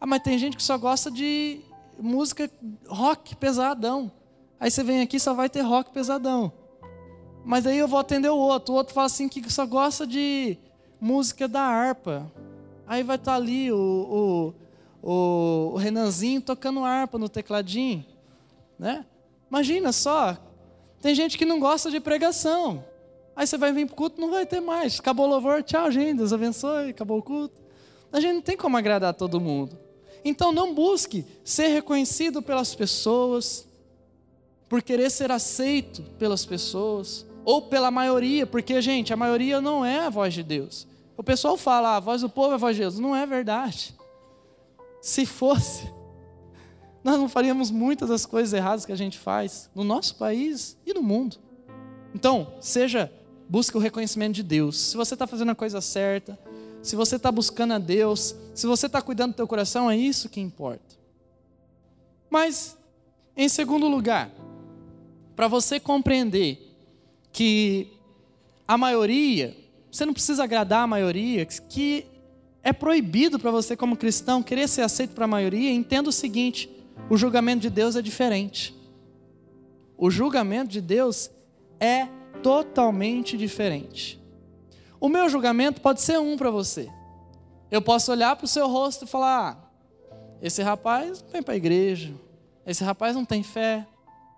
Ah, 0.00 0.06
mas 0.06 0.22
tem 0.22 0.38
gente 0.38 0.56
que 0.56 0.62
só 0.62 0.76
gosta 0.76 1.10
de 1.10 1.60
música 1.98 2.50
rock 2.88 3.36
pesadão. 3.36 4.10
Aí 4.58 4.70
você 4.70 4.82
vem 4.82 5.00
aqui 5.00 5.18
só 5.18 5.34
vai 5.34 5.48
ter 5.48 5.60
rock 5.60 5.90
pesadão. 5.92 6.52
Mas 7.44 7.66
aí 7.66 7.78
eu 7.78 7.86
vou 7.86 7.98
atender 7.98 8.30
o 8.30 8.36
outro. 8.36 8.74
O 8.74 8.76
outro 8.76 8.94
fala 8.94 9.06
assim 9.06 9.28
que 9.28 9.52
só 9.52 9.66
gosta 9.66 10.06
de 10.06 10.56
música 11.00 11.46
da 11.46 11.60
harpa. 11.60 12.30
Aí 12.86 13.02
vai 13.02 13.16
estar 13.16 13.32
tá 13.32 13.36
ali 13.36 13.70
o, 13.70 14.54
o, 15.02 15.10
o, 15.10 15.72
o 15.74 15.76
Renanzinho 15.76 16.40
tocando 16.40 16.84
harpa 16.84 17.18
no 17.18 17.28
tecladinho. 17.28 18.04
Né? 18.78 19.04
Imagina 19.50 19.92
só. 19.92 20.36
Tem 21.00 21.14
gente 21.14 21.36
que 21.36 21.44
não 21.44 21.60
gosta 21.60 21.90
de 21.90 22.00
pregação. 22.00 22.84
Aí 23.36 23.46
você 23.46 23.58
vai 23.58 23.72
vir 23.72 23.86
para 23.86 23.92
o 23.92 23.96
culto, 23.96 24.20
não 24.20 24.30
vai 24.30 24.46
ter 24.46 24.60
mais. 24.60 24.98
Acabou 24.98 25.26
o 25.26 25.28
louvor, 25.28 25.62
tchau, 25.62 25.90
gente, 25.90 26.18
Deus 26.18 26.32
abençoe, 26.32 26.90
acabou 26.90 27.18
o 27.18 27.22
culto. 27.22 27.60
A 28.12 28.20
gente 28.20 28.34
não 28.34 28.42
tem 28.42 28.56
como 28.56 28.76
agradar 28.76 29.12
todo 29.12 29.40
mundo. 29.40 29.76
Então 30.24 30.52
não 30.52 30.72
busque 30.72 31.26
ser 31.44 31.68
reconhecido 31.68 32.40
pelas 32.40 32.74
pessoas, 32.74 33.66
por 34.74 34.82
querer 34.82 35.08
ser 35.08 35.30
aceito 35.30 36.02
pelas 36.18 36.44
pessoas, 36.44 37.24
ou 37.44 37.62
pela 37.62 37.92
maioria, 37.92 38.44
porque, 38.44 38.82
gente, 38.82 39.12
a 39.12 39.16
maioria 39.16 39.60
não 39.60 39.84
é 39.84 40.00
a 40.00 40.10
voz 40.10 40.34
de 40.34 40.42
Deus. 40.42 40.84
O 41.16 41.22
pessoal 41.22 41.56
fala, 41.56 41.90
ah, 41.90 41.96
a 41.98 42.00
voz 42.00 42.22
do 42.22 42.28
povo 42.28 42.50
é 42.50 42.54
a 42.54 42.58
voz 42.58 42.74
de 42.74 42.82
Deus. 42.82 42.98
Não 42.98 43.14
é 43.14 43.24
verdade. 43.24 43.94
Se 45.00 45.24
fosse, 45.24 45.88
nós 47.04 47.20
não 47.20 47.28
faríamos 47.28 47.70
muitas 47.70 48.08
das 48.08 48.26
coisas 48.26 48.52
erradas 48.52 48.84
que 48.84 48.90
a 48.90 48.96
gente 48.96 49.16
faz 49.16 49.70
no 49.76 49.84
nosso 49.84 50.16
país 50.16 50.76
e 50.84 50.92
no 50.92 51.04
mundo. 51.04 51.36
Então, 52.12 52.54
seja, 52.60 53.12
busque 53.48 53.76
o 53.76 53.80
reconhecimento 53.80 54.34
de 54.34 54.42
Deus. 54.42 54.76
Se 54.76 54.96
você 54.96 55.14
está 55.14 55.24
fazendo 55.24 55.52
a 55.52 55.54
coisa 55.54 55.80
certa, 55.80 56.36
se 56.82 56.96
você 56.96 57.14
está 57.14 57.30
buscando 57.30 57.74
a 57.74 57.78
Deus, 57.78 58.34
se 58.52 58.66
você 58.66 58.86
está 58.86 59.00
cuidando 59.00 59.34
do 59.34 59.36
teu 59.36 59.46
coração, 59.46 59.88
é 59.88 59.96
isso 59.96 60.28
que 60.28 60.40
importa. 60.40 60.96
Mas, 62.28 62.76
em 63.36 63.48
segundo 63.48 63.86
lugar, 63.86 64.32
para 65.34 65.48
você 65.48 65.80
compreender 65.80 66.58
que 67.32 67.88
a 68.66 68.78
maioria, 68.78 69.56
você 69.90 70.06
não 70.06 70.12
precisa 70.12 70.44
agradar 70.44 70.84
a 70.84 70.86
maioria, 70.86 71.44
que 71.44 72.06
é 72.62 72.72
proibido 72.72 73.38
para 73.38 73.50
você 73.50 73.76
como 73.76 73.96
cristão 73.96 74.42
querer 74.42 74.68
ser 74.68 74.82
aceito 74.82 75.14
para 75.14 75.24
a 75.24 75.28
maioria, 75.28 75.70
entenda 75.70 76.08
o 76.08 76.12
seguinte: 76.12 76.70
o 77.10 77.16
julgamento 77.16 77.60
de 77.60 77.70
Deus 77.70 77.96
é 77.96 78.02
diferente. 78.02 78.74
O 79.96 80.10
julgamento 80.10 80.70
de 80.70 80.80
Deus 80.80 81.30
é 81.78 82.08
totalmente 82.42 83.36
diferente. 83.36 84.20
O 84.98 85.08
meu 85.08 85.28
julgamento 85.28 85.80
pode 85.80 86.00
ser 86.00 86.18
um 86.18 86.36
para 86.36 86.50
você. 86.50 86.88
Eu 87.70 87.82
posso 87.82 88.10
olhar 88.10 88.34
para 88.36 88.44
o 88.44 88.48
seu 88.48 88.66
rosto 88.68 89.04
e 89.04 89.08
falar: 89.08 89.50
ah, 89.50 90.16
esse 90.40 90.62
rapaz 90.62 91.22
não 91.22 91.30
vem 91.30 91.42
para 91.42 91.54
a 91.54 91.56
igreja, 91.56 92.14
esse 92.66 92.82
rapaz 92.82 93.14
não 93.14 93.24
tem 93.24 93.42
fé. 93.42 93.86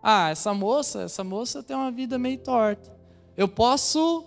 Ah, 0.09 0.31
essa 0.31 0.55
moça, 0.55 1.03
essa 1.03 1.25
moça 1.25 1.65
tem 1.65 1.75
uma 1.75 1.91
vida 1.91 2.17
meio 2.17 2.39
torta. 2.39 2.97
Eu 3.37 3.49
posso 3.49 4.25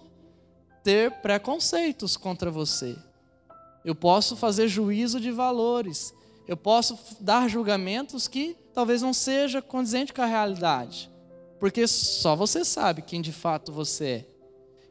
ter 0.84 1.10
preconceitos 1.22 2.18
contra 2.18 2.52
você. 2.52 2.98
Eu 3.86 3.96
posso 3.96 4.36
fazer 4.36 4.68
juízo 4.68 5.22
de 5.22 5.32
valores. 5.32 6.14
Eu 6.46 6.58
posso 6.58 7.00
dar 7.22 7.50
julgamentos 7.50 8.28
que 8.28 8.58
talvez 8.74 9.02
não 9.02 9.14
seja 9.14 9.62
condizente 9.62 10.12
com 10.12 10.22
a 10.22 10.26
realidade. 10.26 11.10
Porque 11.62 11.88
só 11.88 12.36
você 12.36 12.66
sabe 12.66 13.02
quem 13.02 13.22
de 13.22 13.32
fato 13.32 13.72
você 13.72 14.06
é. 14.06 14.26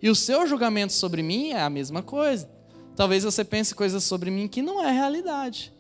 E 0.01 0.09
o 0.09 0.15
seu 0.15 0.47
julgamento 0.47 0.95
sobre 0.95 1.23
mim 1.23 1.51
é 1.51 1.61
a 1.61 1.69
mesma 1.69 2.03
coisa. 2.03 2.49
Talvez 2.97 3.25
você 3.25 3.45
pense 3.45 3.75
coisas 3.75 4.05
sobre 4.05 4.31
mim 4.31 4.49
que 4.49 4.63
não 4.63 4.83
é 4.83 4.91
realidade. 4.91 5.71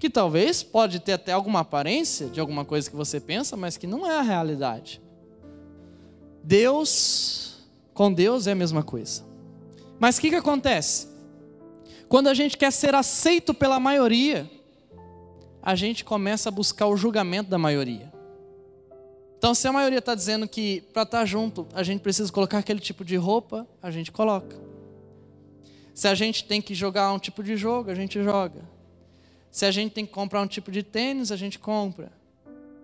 Que 0.00 0.10
talvez 0.10 0.62
pode 0.62 0.98
ter 0.98 1.12
até 1.12 1.30
alguma 1.30 1.60
aparência 1.60 2.26
de 2.26 2.40
alguma 2.40 2.64
coisa 2.64 2.90
que 2.90 2.96
você 2.96 3.20
pensa, 3.20 3.56
mas 3.56 3.76
que 3.76 3.86
não 3.86 4.10
é 4.10 4.16
a 4.16 4.22
realidade. 4.22 5.00
Deus, 6.42 7.58
com 7.92 8.12
Deus 8.12 8.46
é 8.46 8.52
a 8.52 8.54
mesma 8.54 8.82
coisa. 8.82 9.22
Mas 9.98 10.16
o 10.16 10.22
que, 10.22 10.30
que 10.30 10.36
acontece? 10.36 11.06
Quando 12.08 12.28
a 12.28 12.34
gente 12.34 12.56
quer 12.56 12.72
ser 12.72 12.94
aceito 12.94 13.52
pela 13.52 13.78
maioria, 13.78 14.50
a 15.62 15.74
gente 15.74 16.02
começa 16.02 16.48
a 16.48 16.52
buscar 16.52 16.86
o 16.86 16.96
julgamento 16.96 17.50
da 17.50 17.58
maioria. 17.58 18.10
Então, 19.36 19.54
se 19.54 19.68
a 19.68 19.72
maioria 19.72 19.98
está 19.98 20.14
dizendo 20.14 20.48
que 20.48 20.80
para 20.92 21.02
estar 21.02 21.18
tá 21.20 21.24
junto 21.26 21.66
a 21.74 21.82
gente 21.82 22.00
precisa 22.00 22.32
colocar 22.32 22.58
aquele 22.58 22.80
tipo 22.80 23.04
de 23.04 23.16
roupa, 23.16 23.66
a 23.82 23.90
gente 23.90 24.10
coloca. 24.10 24.56
Se 25.94 26.08
a 26.08 26.14
gente 26.14 26.44
tem 26.44 26.62
que 26.62 26.74
jogar 26.74 27.12
um 27.12 27.18
tipo 27.18 27.42
de 27.42 27.56
jogo, 27.56 27.90
a 27.90 27.94
gente 27.94 28.22
joga. 28.22 28.62
Se 29.50 29.66
a 29.66 29.70
gente 29.70 29.92
tem 29.92 30.06
que 30.06 30.12
comprar 30.12 30.40
um 30.40 30.46
tipo 30.46 30.70
de 30.70 30.82
tênis, 30.82 31.32
a 31.32 31.36
gente 31.36 31.58
compra. 31.58 32.12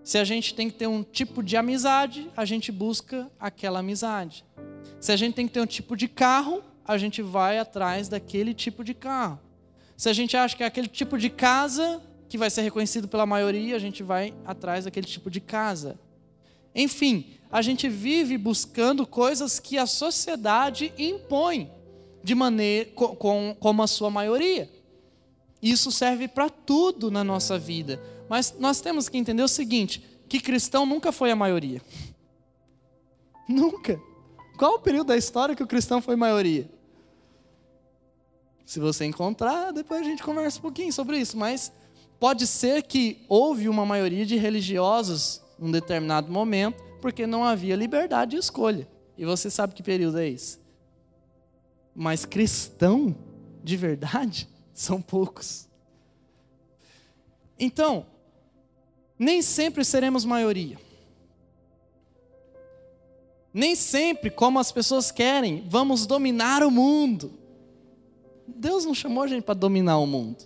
Se 0.03 0.19
a 0.19 0.25
gente 0.25 0.55
tem 0.55 0.69
que 0.69 0.77
ter 0.77 0.87
um 0.87 1.03
tipo 1.03 1.43
de 1.43 1.57
amizade, 1.57 2.31
a 2.37 2.45
gente 2.45 2.71
busca 2.71 3.31
aquela 3.41 3.81
amizade. 3.81 4.45
Se 5.01 5.13
a 5.13 5.17
gente 5.17 5.35
tem 5.35 5.47
que 5.47 5.55
ter 5.55 5.61
um 5.61 5.67
tipo 5.67 5.97
de 5.97 6.09
carro, 6.09 6.63
a 6.85 6.97
gente 6.97 7.23
vai 7.23 7.59
atrás 7.59 8.09
daquele 8.09 8.55
tipo 8.55 8.85
de 8.85 8.95
carro. 8.95 9.41
Se 9.97 10.09
a 10.09 10.13
gente 10.13 10.37
acha 10.37 10.57
que 10.57 10.63
é 10.63 10.67
aquele 10.67 10.89
tipo 10.89 11.19
de 11.19 11.31
casa 11.31 12.03
que 12.29 12.39
vai 12.39 12.51
ser 12.51 12.63
reconhecido 12.63 13.09
pela 13.09 13.27
maioria, 13.27 13.77
a 13.77 13.79
gente 13.79 14.03
vai 14.03 14.35
atrás 14.45 14.85
daquele 14.85 15.07
tipo 15.07 15.31
de 15.31 15.41
casa. 15.41 15.99
Enfim, 16.75 17.27
a 17.51 17.63
gente 17.63 17.89
vive 17.89 18.37
buscando 18.37 19.07
coisas 19.07 19.59
que 19.59 19.79
a 19.79 19.87
sociedade 19.87 20.93
impõe 20.99 21.71
de 22.23 22.35
maneira 22.35 22.91
com, 22.91 23.57
como 23.59 23.83
a 23.83 23.87
sua 23.87 24.11
maioria. 24.11 24.69
Isso 25.63 25.91
serve 25.91 26.29
para 26.29 26.49
tudo 26.49 27.11
na 27.11 27.25
nossa 27.25 27.59
vida. 27.59 28.01
Mas 28.29 28.55
nós 28.59 28.81
temos 28.81 29.09
que 29.09 29.19
entender 29.19 29.43
o 29.43 29.49
seguinte: 29.49 30.05
que 30.29 30.41
cristão 30.41 30.85
nunca 30.85 31.13
foi 31.13 31.31
a 31.31 31.37
maioria. 31.37 31.81
Nunca. 33.49 34.01
Qual 34.59 34.75
o 34.75 34.79
período 34.81 35.09
da 35.09 35.17
história 35.17 35.55
que 35.55 35.63
o 35.63 35.67
cristão 35.67 36.03
foi 36.03 36.17
maioria? 36.17 36.69
Se 38.65 38.81
você 38.81 39.05
encontrar, 39.05 39.71
depois 39.71 40.01
a 40.01 40.05
gente 40.05 40.23
conversa 40.23 40.59
um 40.59 40.63
pouquinho 40.63 40.93
sobre 40.93 41.19
isso, 41.19 41.37
mas 41.37 41.71
pode 42.19 42.45
ser 42.45 42.83
que 42.83 43.25
houve 43.29 43.69
uma 43.69 43.87
maioria 43.87 44.27
de 44.27 44.37
religiosos 44.37 45.41
num 45.57 45.71
determinado 45.71 46.33
momento, 46.33 46.83
porque 47.01 47.25
não 47.25 47.45
havia 47.45 47.77
liberdade 47.77 48.33
de 48.33 48.39
escolha. 48.39 48.89
E 49.17 49.25
você 49.25 49.49
sabe 49.49 49.75
que 49.75 49.83
período 49.83 50.19
é 50.19 50.29
esse? 50.29 50.59
Mas 51.95 52.25
cristão 52.25 53.15
de 53.63 53.77
verdade 53.77 54.49
são 54.77 55.01
poucos. 55.01 55.67
Então, 57.59 58.07
nem 59.19 59.41
sempre 59.41 59.85
seremos 59.85 60.25
maioria. 60.25 60.79
Nem 63.53 63.75
sempre, 63.75 64.31
como 64.31 64.59
as 64.59 64.71
pessoas 64.71 65.11
querem, 65.11 65.65
vamos 65.67 66.05
dominar 66.05 66.63
o 66.63 66.71
mundo. 66.71 67.33
Deus 68.47 68.85
não 68.85 68.95
chamou 68.95 69.25
a 69.25 69.27
gente 69.27 69.43
para 69.43 69.55
dominar 69.55 69.97
o 69.99 70.07
mundo. 70.07 70.45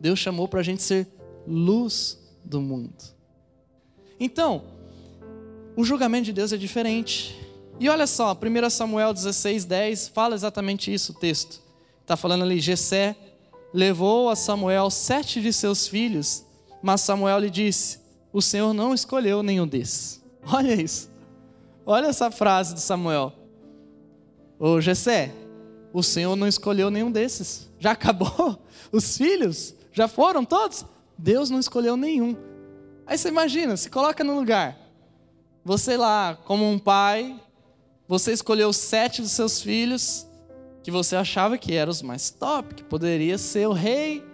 Deus 0.00 0.18
chamou 0.18 0.48
para 0.48 0.58
a 0.58 0.64
gente 0.64 0.82
ser 0.82 1.06
luz 1.46 2.18
do 2.44 2.60
mundo. 2.60 2.92
Então, 4.18 4.64
o 5.76 5.84
julgamento 5.84 6.24
de 6.24 6.32
Deus 6.32 6.52
é 6.52 6.56
diferente. 6.56 7.38
E 7.78 7.88
olha 7.88 8.06
só, 8.06 8.34
1 8.34 8.70
Samuel 8.70 9.14
16, 9.14 9.64
10 9.64 10.08
fala 10.08 10.34
exatamente 10.34 10.92
isso 10.92 11.12
o 11.12 11.14
texto. 11.14 11.62
Está 12.02 12.16
falando 12.16 12.42
ali, 12.42 12.58
Jessé 12.58 13.16
levou 13.72 14.28
a 14.28 14.36
Samuel 14.36 14.90
sete 14.90 15.40
de 15.40 15.52
seus 15.52 15.86
filhos, 15.86 16.44
mas 16.82 17.00
Samuel 17.00 17.38
lhe 17.38 17.50
disse: 17.50 17.98
O 18.32 18.42
Senhor 18.42 18.72
não 18.72 18.94
escolheu 18.94 19.42
nenhum 19.42 19.66
desses. 19.66 20.22
Olha 20.52 20.74
isso. 20.74 21.10
Olha 21.84 22.06
essa 22.06 22.30
frase 22.30 22.74
de 22.74 22.80
Samuel. 22.80 23.32
Ô 24.58 24.80
Jessé, 24.80 25.32
o 25.92 26.02
Senhor 26.02 26.36
não 26.36 26.46
escolheu 26.46 26.90
nenhum 26.90 27.10
desses. 27.10 27.68
Já 27.78 27.92
acabou? 27.92 28.62
Os 28.92 29.16
filhos? 29.16 29.74
Já 29.92 30.06
foram 30.06 30.44
todos? 30.44 30.84
Deus 31.16 31.50
não 31.50 31.58
escolheu 31.58 31.96
nenhum. 31.96 32.36
Aí 33.06 33.18
você 33.18 33.28
imagina, 33.28 33.76
se 33.76 33.90
coloca 33.90 34.22
no 34.22 34.36
lugar. 34.36 34.78
Você 35.64 35.96
lá, 35.96 36.38
como 36.44 36.68
um 36.70 36.78
pai, 36.78 37.38
você 38.06 38.32
escolheu 38.32 38.72
sete 38.72 39.20
dos 39.20 39.32
seus 39.32 39.60
filhos 39.60 40.26
que 40.82 40.90
você 40.90 41.16
achava 41.16 41.58
que 41.58 41.74
eram 41.74 41.90
os 41.90 42.02
mais 42.02 42.30
top, 42.30 42.74
que 42.74 42.84
poderia 42.84 43.36
ser 43.38 43.68
o 43.68 43.72
rei. 43.72 44.24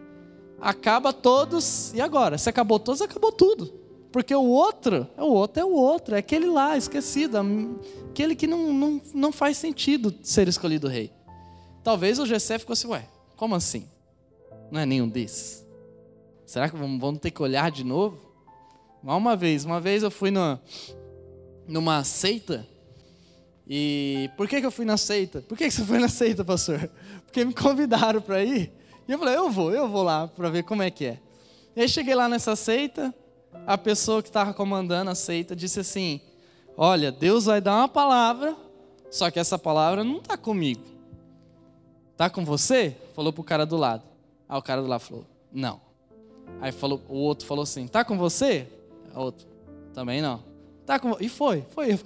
Acaba 0.60 1.12
todos, 1.12 1.92
e 1.94 2.00
agora? 2.00 2.38
Se 2.38 2.48
acabou 2.48 2.78
todos, 2.78 3.02
acabou 3.02 3.32
tudo. 3.32 3.72
Porque 4.12 4.34
o 4.34 4.44
outro, 4.44 5.06
o 5.18 5.24
outro 5.24 5.60
é 5.60 5.64
o 5.64 5.72
outro, 5.72 6.14
é 6.14 6.18
aquele 6.18 6.46
lá, 6.46 6.76
esquecido, 6.76 7.36
aquele 8.08 8.34
que 8.34 8.46
não, 8.46 8.72
não, 8.72 9.02
não 9.12 9.32
faz 9.32 9.58
sentido 9.58 10.14
ser 10.22 10.48
escolhido 10.48 10.88
rei. 10.88 11.12
Talvez 11.82 12.18
o 12.18 12.26
Gessé 12.26 12.58
ficou 12.58 12.72
assim, 12.72 12.88
ué, 12.88 13.06
como 13.36 13.54
assim? 13.54 13.86
Não 14.70 14.80
é 14.80 14.86
nenhum 14.86 15.08
desses. 15.08 15.66
Será 16.46 16.70
que 16.70 16.76
vamos 16.76 17.18
ter 17.18 17.30
que 17.30 17.42
olhar 17.42 17.70
de 17.70 17.84
novo? 17.84 18.18
Uma 19.02 19.36
vez, 19.36 19.64
uma 19.64 19.80
vez 19.80 20.02
eu 20.02 20.10
fui 20.10 20.30
numa, 20.30 20.60
numa 21.68 22.02
seita. 22.02 22.66
E 23.66 24.30
por 24.36 24.48
que, 24.48 24.60
que 24.60 24.66
eu 24.66 24.70
fui 24.70 24.84
na 24.84 24.96
seita? 24.96 25.42
Por 25.42 25.58
que, 25.58 25.64
que 25.64 25.70
você 25.70 25.84
foi 25.84 25.98
na 25.98 26.08
seita, 26.08 26.44
pastor? 26.44 26.88
Porque 27.24 27.44
me 27.44 27.52
convidaram 27.52 28.20
para 28.20 28.42
ir. 28.44 28.72
E 29.08 29.12
eu 29.12 29.18
falei, 29.18 29.36
eu 29.36 29.50
vou, 29.50 29.72
eu 29.72 29.88
vou 29.88 30.02
lá 30.02 30.28
para 30.28 30.48
ver 30.48 30.62
como 30.62 30.82
é 30.82 30.90
que 30.90 31.06
é. 31.06 31.18
E 31.74 31.80
aí 31.82 31.88
cheguei 31.88 32.14
lá 32.14 32.28
nessa 32.28 32.54
seita, 32.56 33.14
a 33.66 33.76
pessoa 33.76 34.22
que 34.22 34.28
estava 34.28 34.54
comandando 34.54 35.10
a 35.10 35.14
seita 35.14 35.54
disse 35.54 35.80
assim: 35.80 36.20
Olha, 36.76 37.12
Deus 37.12 37.46
vai 37.46 37.60
dar 37.60 37.76
uma 37.76 37.88
palavra, 37.88 38.56
só 39.10 39.30
que 39.30 39.38
essa 39.38 39.58
palavra 39.58 40.02
não 40.02 40.18
está 40.18 40.36
comigo. 40.36 40.82
Tá 42.16 42.30
com 42.30 42.44
você? 42.44 42.96
Falou 43.14 43.32
pro 43.32 43.44
cara 43.44 43.66
do 43.66 43.76
lado. 43.76 44.02
Aí 44.48 44.58
o 44.58 44.62
cara 44.62 44.80
do 44.80 44.88
lado 44.88 45.00
falou: 45.00 45.26
Não. 45.52 45.80
Aí 46.60 46.72
falou, 46.72 47.02
o 47.08 47.16
outro 47.16 47.46
falou 47.46 47.62
assim: 47.62 47.86
Tá 47.86 48.04
com 48.04 48.16
você? 48.16 48.66
O 49.14 49.20
outro: 49.20 49.46
Também 49.92 50.22
não. 50.22 50.42
Tá 50.86 50.98
com... 50.98 51.16
E 51.20 51.28
foi, 51.28 51.64
foi. 51.74 51.98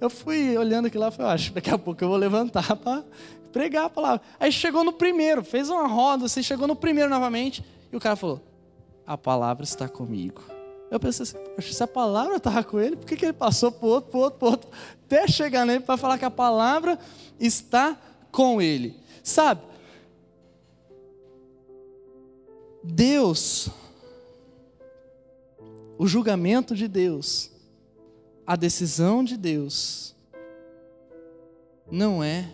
Eu 0.00 0.08
fui 0.08 0.56
olhando 0.56 0.86
aquilo 0.86 1.02
lá 1.02 1.08
e 1.08 1.12
falei, 1.12 1.32
acho, 1.32 1.52
daqui 1.52 1.70
a 1.70 1.78
pouco 1.78 2.04
eu 2.04 2.08
vou 2.08 2.16
levantar 2.16 2.76
para 2.76 3.04
pregar 3.52 3.86
a 3.86 3.90
palavra. 3.90 4.22
Aí 4.38 4.52
chegou 4.52 4.84
no 4.84 4.92
primeiro, 4.92 5.42
fez 5.42 5.68
uma 5.68 5.86
roda, 5.86 6.26
assim, 6.26 6.42
chegou 6.42 6.68
no 6.68 6.76
primeiro 6.76 7.10
novamente, 7.10 7.64
e 7.92 7.96
o 7.96 8.00
cara 8.00 8.16
falou, 8.16 8.40
a 9.06 9.18
palavra 9.18 9.64
está 9.64 9.88
comigo. 9.88 10.42
Eu 10.90 10.98
pensei 10.98 11.22
assim, 11.22 11.36
poxa, 11.54 11.72
se 11.72 11.82
a 11.82 11.86
palavra 11.86 12.36
estava 12.36 12.64
com 12.64 12.80
ele, 12.80 12.96
por 12.96 13.06
que, 13.06 13.16
que 13.16 13.24
ele 13.24 13.32
passou 13.32 13.70
para 13.70 13.88
outro, 13.88 14.10
para 14.10 14.20
outro, 14.20 14.38
para 14.38 14.48
outro, 14.48 14.70
até 15.04 15.26
chegar 15.28 15.64
nele 15.64 15.80
para 15.80 15.96
falar 15.96 16.18
que 16.18 16.24
a 16.24 16.30
palavra 16.30 16.98
está 17.38 17.96
com 18.30 18.60
ele? 18.60 18.96
Sabe? 19.22 19.62
Deus, 22.82 23.68
o 25.98 26.06
julgamento 26.06 26.74
de 26.74 26.88
Deus, 26.88 27.50
a 28.50 28.56
decisão 28.56 29.22
de 29.22 29.36
Deus, 29.36 30.12
não 31.88 32.20
é 32.20 32.52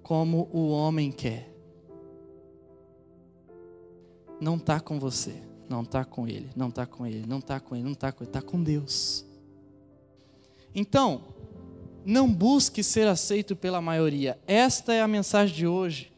como 0.00 0.48
o 0.52 0.68
homem 0.68 1.10
quer. 1.10 1.52
Não 4.40 4.54
está 4.54 4.78
com 4.78 5.00
você. 5.00 5.34
Não 5.68 5.82
está 5.82 6.04
com 6.04 6.28
ele, 6.28 6.48
não 6.54 6.68
está 6.68 6.86
com 6.86 7.04
ele, 7.04 7.26
não 7.26 7.38
está 7.40 7.58
com 7.58 7.74
ele, 7.74 7.82
não 7.82 7.90
está 7.90 8.12
com 8.12 8.22
ele, 8.22 8.30
está 8.30 8.40
com 8.40 8.62
Deus. 8.62 9.24
Então, 10.72 11.22
não 12.04 12.32
busque 12.32 12.80
ser 12.84 13.08
aceito 13.08 13.56
pela 13.56 13.80
maioria. 13.80 14.38
Esta 14.46 14.94
é 14.94 15.02
a 15.02 15.08
mensagem 15.08 15.56
de 15.56 15.66
hoje. 15.66 16.12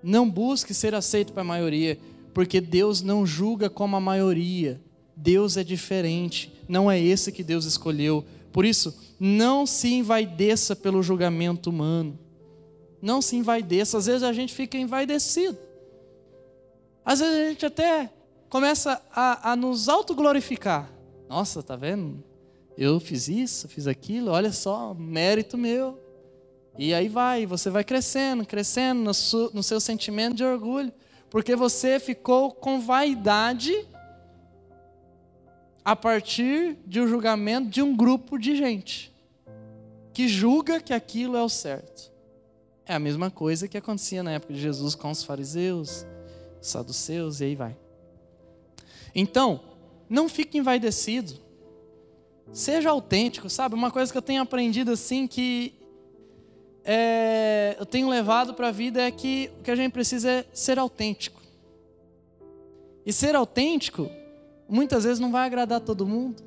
Não 0.00 0.30
busque 0.30 0.72
ser 0.72 0.94
aceito 0.94 1.32
pela 1.32 1.42
maioria, 1.42 1.98
porque 2.32 2.60
Deus 2.60 3.02
não 3.02 3.26
julga 3.26 3.68
como 3.68 3.96
a 3.96 4.00
maioria. 4.00 4.80
Deus 5.22 5.56
é 5.56 5.62
diferente, 5.62 6.52
não 6.68 6.90
é 6.90 6.98
esse 7.00 7.30
que 7.30 7.44
Deus 7.44 7.64
escolheu. 7.64 8.24
Por 8.52 8.64
isso, 8.64 8.92
não 9.20 9.64
se 9.64 9.94
envaideça 9.94 10.74
pelo 10.74 11.00
julgamento 11.00 11.70
humano. 11.70 12.18
Não 13.00 13.22
se 13.22 13.36
envaideça. 13.36 13.98
Às 13.98 14.06
vezes 14.06 14.24
a 14.24 14.32
gente 14.32 14.52
fica 14.52 14.76
envaidecido. 14.76 15.56
Às 17.04 17.20
vezes 17.20 17.34
a 17.34 17.48
gente 17.48 17.64
até 17.64 18.10
começa 18.48 19.00
a, 19.14 19.52
a 19.52 19.56
nos 19.56 19.88
autoglorificar. 19.88 20.92
Nossa, 21.28 21.62
tá 21.62 21.76
vendo? 21.76 22.22
Eu 22.76 22.98
fiz 22.98 23.28
isso, 23.28 23.68
fiz 23.68 23.86
aquilo, 23.86 24.32
olha 24.32 24.50
só, 24.50 24.92
mérito 24.92 25.56
meu. 25.56 26.00
E 26.76 26.92
aí 26.92 27.08
vai, 27.08 27.46
você 27.46 27.70
vai 27.70 27.84
crescendo, 27.84 28.44
crescendo 28.44 29.04
no, 29.04 29.62
seu 29.62 29.78
sentimento 29.78 30.34
de 30.34 30.42
orgulho, 30.42 30.92
porque 31.30 31.54
você 31.54 32.00
ficou 32.00 32.50
com 32.50 32.80
vaidade 32.80 33.86
a 35.84 35.96
partir 35.96 36.76
de 36.86 37.00
um 37.00 37.08
julgamento 37.08 37.68
de 37.68 37.82
um 37.82 37.96
grupo 37.96 38.38
de 38.38 38.56
gente 38.56 39.12
que 40.12 40.28
julga 40.28 40.80
que 40.80 40.92
aquilo 40.92 41.36
é 41.36 41.42
o 41.42 41.48
certo. 41.48 42.12
É 42.84 42.94
a 42.94 42.98
mesma 42.98 43.30
coisa 43.30 43.66
que 43.66 43.78
acontecia 43.78 44.22
na 44.22 44.32
época 44.32 44.52
de 44.52 44.60
Jesus 44.60 44.94
com 44.94 45.10
os 45.10 45.24
fariseus, 45.24 46.06
os 46.60 46.68
saduceus 46.68 47.40
e 47.40 47.44
aí 47.44 47.54
vai. 47.54 47.76
Então, 49.14 49.60
não 50.08 50.28
fique 50.28 50.58
envaidecido. 50.58 51.34
Seja 52.52 52.90
autêntico, 52.90 53.48
sabe? 53.48 53.74
Uma 53.74 53.90
coisa 53.90 54.12
que 54.12 54.18
eu 54.18 54.22
tenho 54.22 54.42
aprendido 54.42 54.90
assim 54.90 55.26
que 55.26 55.74
é, 56.84 57.76
eu 57.78 57.86
tenho 57.86 58.08
levado 58.08 58.52
para 58.52 58.68
a 58.68 58.72
vida 58.72 59.00
é 59.00 59.10
que 59.10 59.50
o 59.58 59.62
que 59.62 59.70
a 59.70 59.76
gente 59.76 59.92
precisa 59.92 60.30
é 60.30 60.44
ser 60.52 60.78
autêntico. 60.78 61.40
E 63.06 63.12
ser 63.12 63.34
autêntico 63.34 64.10
muitas 64.68 65.04
vezes 65.04 65.18
não 65.18 65.30
vai 65.30 65.46
agradar 65.46 65.80
todo 65.80 66.06
mundo. 66.06 66.42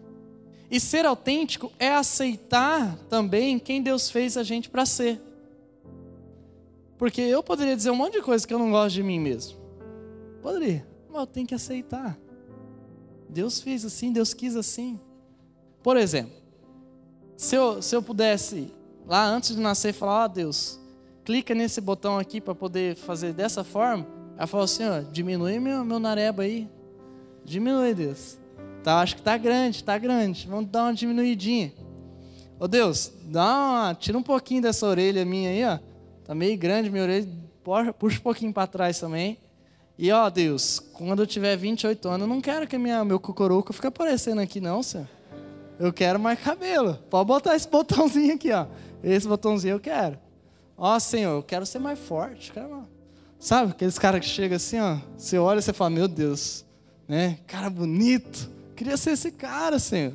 E 0.69 0.79
ser 0.79 1.05
autêntico 1.05 1.71
é 1.77 1.93
aceitar 1.93 2.97
também 3.09 3.59
quem 3.59 3.81
Deus 3.81 4.09
fez 4.09 4.35
a 4.35 4.43
gente 4.43 4.69
para 4.69 4.85
ser. 4.85 5.21
Porque 6.97 7.21
eu 7.21 7.43
poderia 7.43 7.75
dizer 7.75 7.91
um 7.91 7.95
monte 7.95 8.13
de 8.13 8.21
coisa 8.21 8.47
que 8.47 8.53
eu 8.53 8.59
não 8.59 8.71
gosto 8.71 8.95
de 8.95 9.03
mim 9.03 9.19
mesmo. 9.19 9.57
Poderia, 10.41 10.87
mas 11.09 11.21
eu 11.21 11.27
tenho 11.27 11.47
que 11.47 11.55
aceitar. 11.55 12.17
Deus 13.29 13.59
fez 13.59 13.85
assim, 13.85 14.11
Deus 14.11 14.33
quis 14.33 14.55
assim. 14.55 14.99
Por 15.83 15.97
exemplo, 15.97 16.33
se 17.37 17.55
eu, 17.55 17.81
se 17.81 17.95
eu 17.95 18.01
pudesse, 18.01 18.73
lá 19.05 19.27
antes 19.27 19.55
de 19.55 19.61
nascer, 19.61 19.93
falar: 19.93 20.23
Ó 20.23 20.25
oh, 20.25 20.29
Deus, 20.29 20.79
clica 21.23 21.53
nesse 21.53 21.81
botão 21.81 22.17
aqui 22.17 22.39
para 22.39 22.55
poder 22.55 22.95
fazer 22.95 23.33
dessa 23.33 23.63
forma. 23.63 24.07
Ela 24.37 24.47
falou 24.47 24.63
assim: 24.63 24.83
ó, 24.85 25.01
diminui 25.01 25.59
meu, 25.59 25.83
meu 25.83 25.99
nareba 25.99 26.43
aí. 26.43 26.69
Diminui, 27.45 27.93
Deus. 27.93 28.37
Tá, 28.83 28.99
acho 28.99 29.15
que 29.15 29.21
tá 29.21 29.37
grande, 29.37 29.83
tá 29.83 29.97
grande. 29.97 30.47
Vamos 30.47 30.69
dar 30.69 30.83
uma 30.83 30.93
diminuidinha. 30.93 31.71
Ô 32.59 32.67
Deus, 32.67 33.11
dá 33.25 33.45
uma, 33.45 33.95
tira 33.95 34.17
um 34.17 34.23
pouquinho 34.23 34.61
dessa 34.61 34.85
orelha 34.85 35.23
minha 35.23 35.49
aí, 35.49 35.63
ó. 35.63 35.79
Tá 36.25 36.33
meio 36.35 36.57
grande 36.57 36.89
minha 36.89 37.03
orelha. 37.03 37.27
Puxa 37.97 38.17
um 38.17 38.21
pouquinho 38.21 38.53
para 38.53 38.67
trás 38.67 38.99
também. 38.99 39.37
E 39.97 40.11
ó, 40.11 40.29
Deus, 40.29 40.79
quando 40.93 41.21
eu 41.21 41.27
tiver 41.27 41.55
28 41.55 42.07
anos, 42.09 42.21
eu 42.21 42.27
não 42.27 42.41
quero 42.41 42.67
que 42.67 42.77
minha, 42.77 43.05
meu 43.05 43.19
cucuruco 43.19 43.71
fique 43.71 43.87
aparecendo 43.87 44.41
aqui, 44.41 44.59
não, 44.59 44.83
senhor. 44.83 45.07
Eu 45.79 45.91
quero 45.93 46.19
mais 46.19 46.39
cabelo. 46.39 46.95
Pode 47.09 47.27
botar 47.27 47.55
esse 47.55 47.67
botãozinho 47.67 48.35
aqui, 48.35 48.51
ó. 48.51 48.65
Esse 49.03 49.27
botãozinho 49.27 49.73
eu 49.73 49.79
quero. 49.79 50.17
Ó, 50.77 50.97
Senhor, 50.99 51.37
eu 51.37 51.43
quero 51.43 51.65
ser 51.65 51.79
mais 51.79 51.99
forte. 51.99 52.51
Quero... 52.51 52.87
Sabe, 53.39 53.71
aqueles 53.71 53.99
caras 53.99 54.21
que 54.21 54.27
chegam 54.27 54.55
assim, 54.55 54.79
ó. 54.79 54.97
Você 55.17 55.37
olha 55.37 55.59
e 55.59 55.61
você 55.61 55.73
fala, 55.73 55.89
meu 55.89 56.07
Deus, 56.07 56.64
né? 57.07 57.39
Cara 57.47 57.69
bonito. 57.69 58.49
Queria 58.75 58.97
ser 58.97 59.11
esse 59.11 59.31
cara, 59.31 59.79
Senhor. 59.79 60.13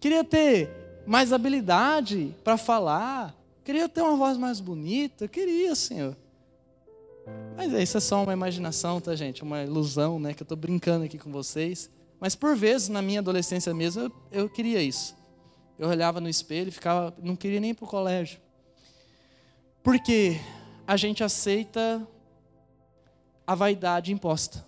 Queria 0.00 0.22
ter 0.22 0.70
mais 1.06 1.32
habilidade 1.32 2.34
para 2.44 2.56
falar. 2.56 3.34
Queria 3.64 3.88
ter 3.88 4.02
uma 4.02 4.16
voz 4.16 4.36
mais 4.36 4.60
bonita. 4.60 5.26
queria, 5.26 5.74
Senhor. 5.74 6.16
Mas 7.56 7.72
isso 7.72 7.96
é 7.96 8.00
só 8.00 8.22
uma 8.22 8.32
imaginação, 8.32 9.00
tá, 9.00 9.14
gente? 9.14 9.42
Uma 9.42 9.62
ilusão, 9.64 10.18
né? 10.18 10.32
Que 10.32 10.42
eu 10.42 10.44
estou 10.44 10.56
brincando 10.56 11.04
aqui 11.04 11.18
com 11.18 11.30
vocês. 11.30 11.90
Mas 12.20 12.34
por 12.34 12.56
vezes, 12.56 12.88
na 12.88 13.02
minha 13.02 13.20
adolescência 13.20 13.74
mesmo, 13.74 14.02
eu, 14.02 14.12
eu 14.30 14.48
queria 14.48 14.82
isso. 14.82 15.16
Eu 15.78 15.88
olhava 15.88 16.20
no 16.20 16.28
espelho 16.28 16.68
e 16.68 16.72
ficava, 16.72 17.14
não 17.22 17.36
queria 17.36 17.60
nem 17.60 17.70
ir 17.70 17.74
para 17.74 17.84
o 17.84 17.88
colégio. 17.88 18.40
Porque 19.82 20.40
a 20.86 20.96
gente 20.96 21.22
aceita 21.22 22.06
a 23.46 23.54
vaidade 23.54 24.12
imposta. 24.12 24.67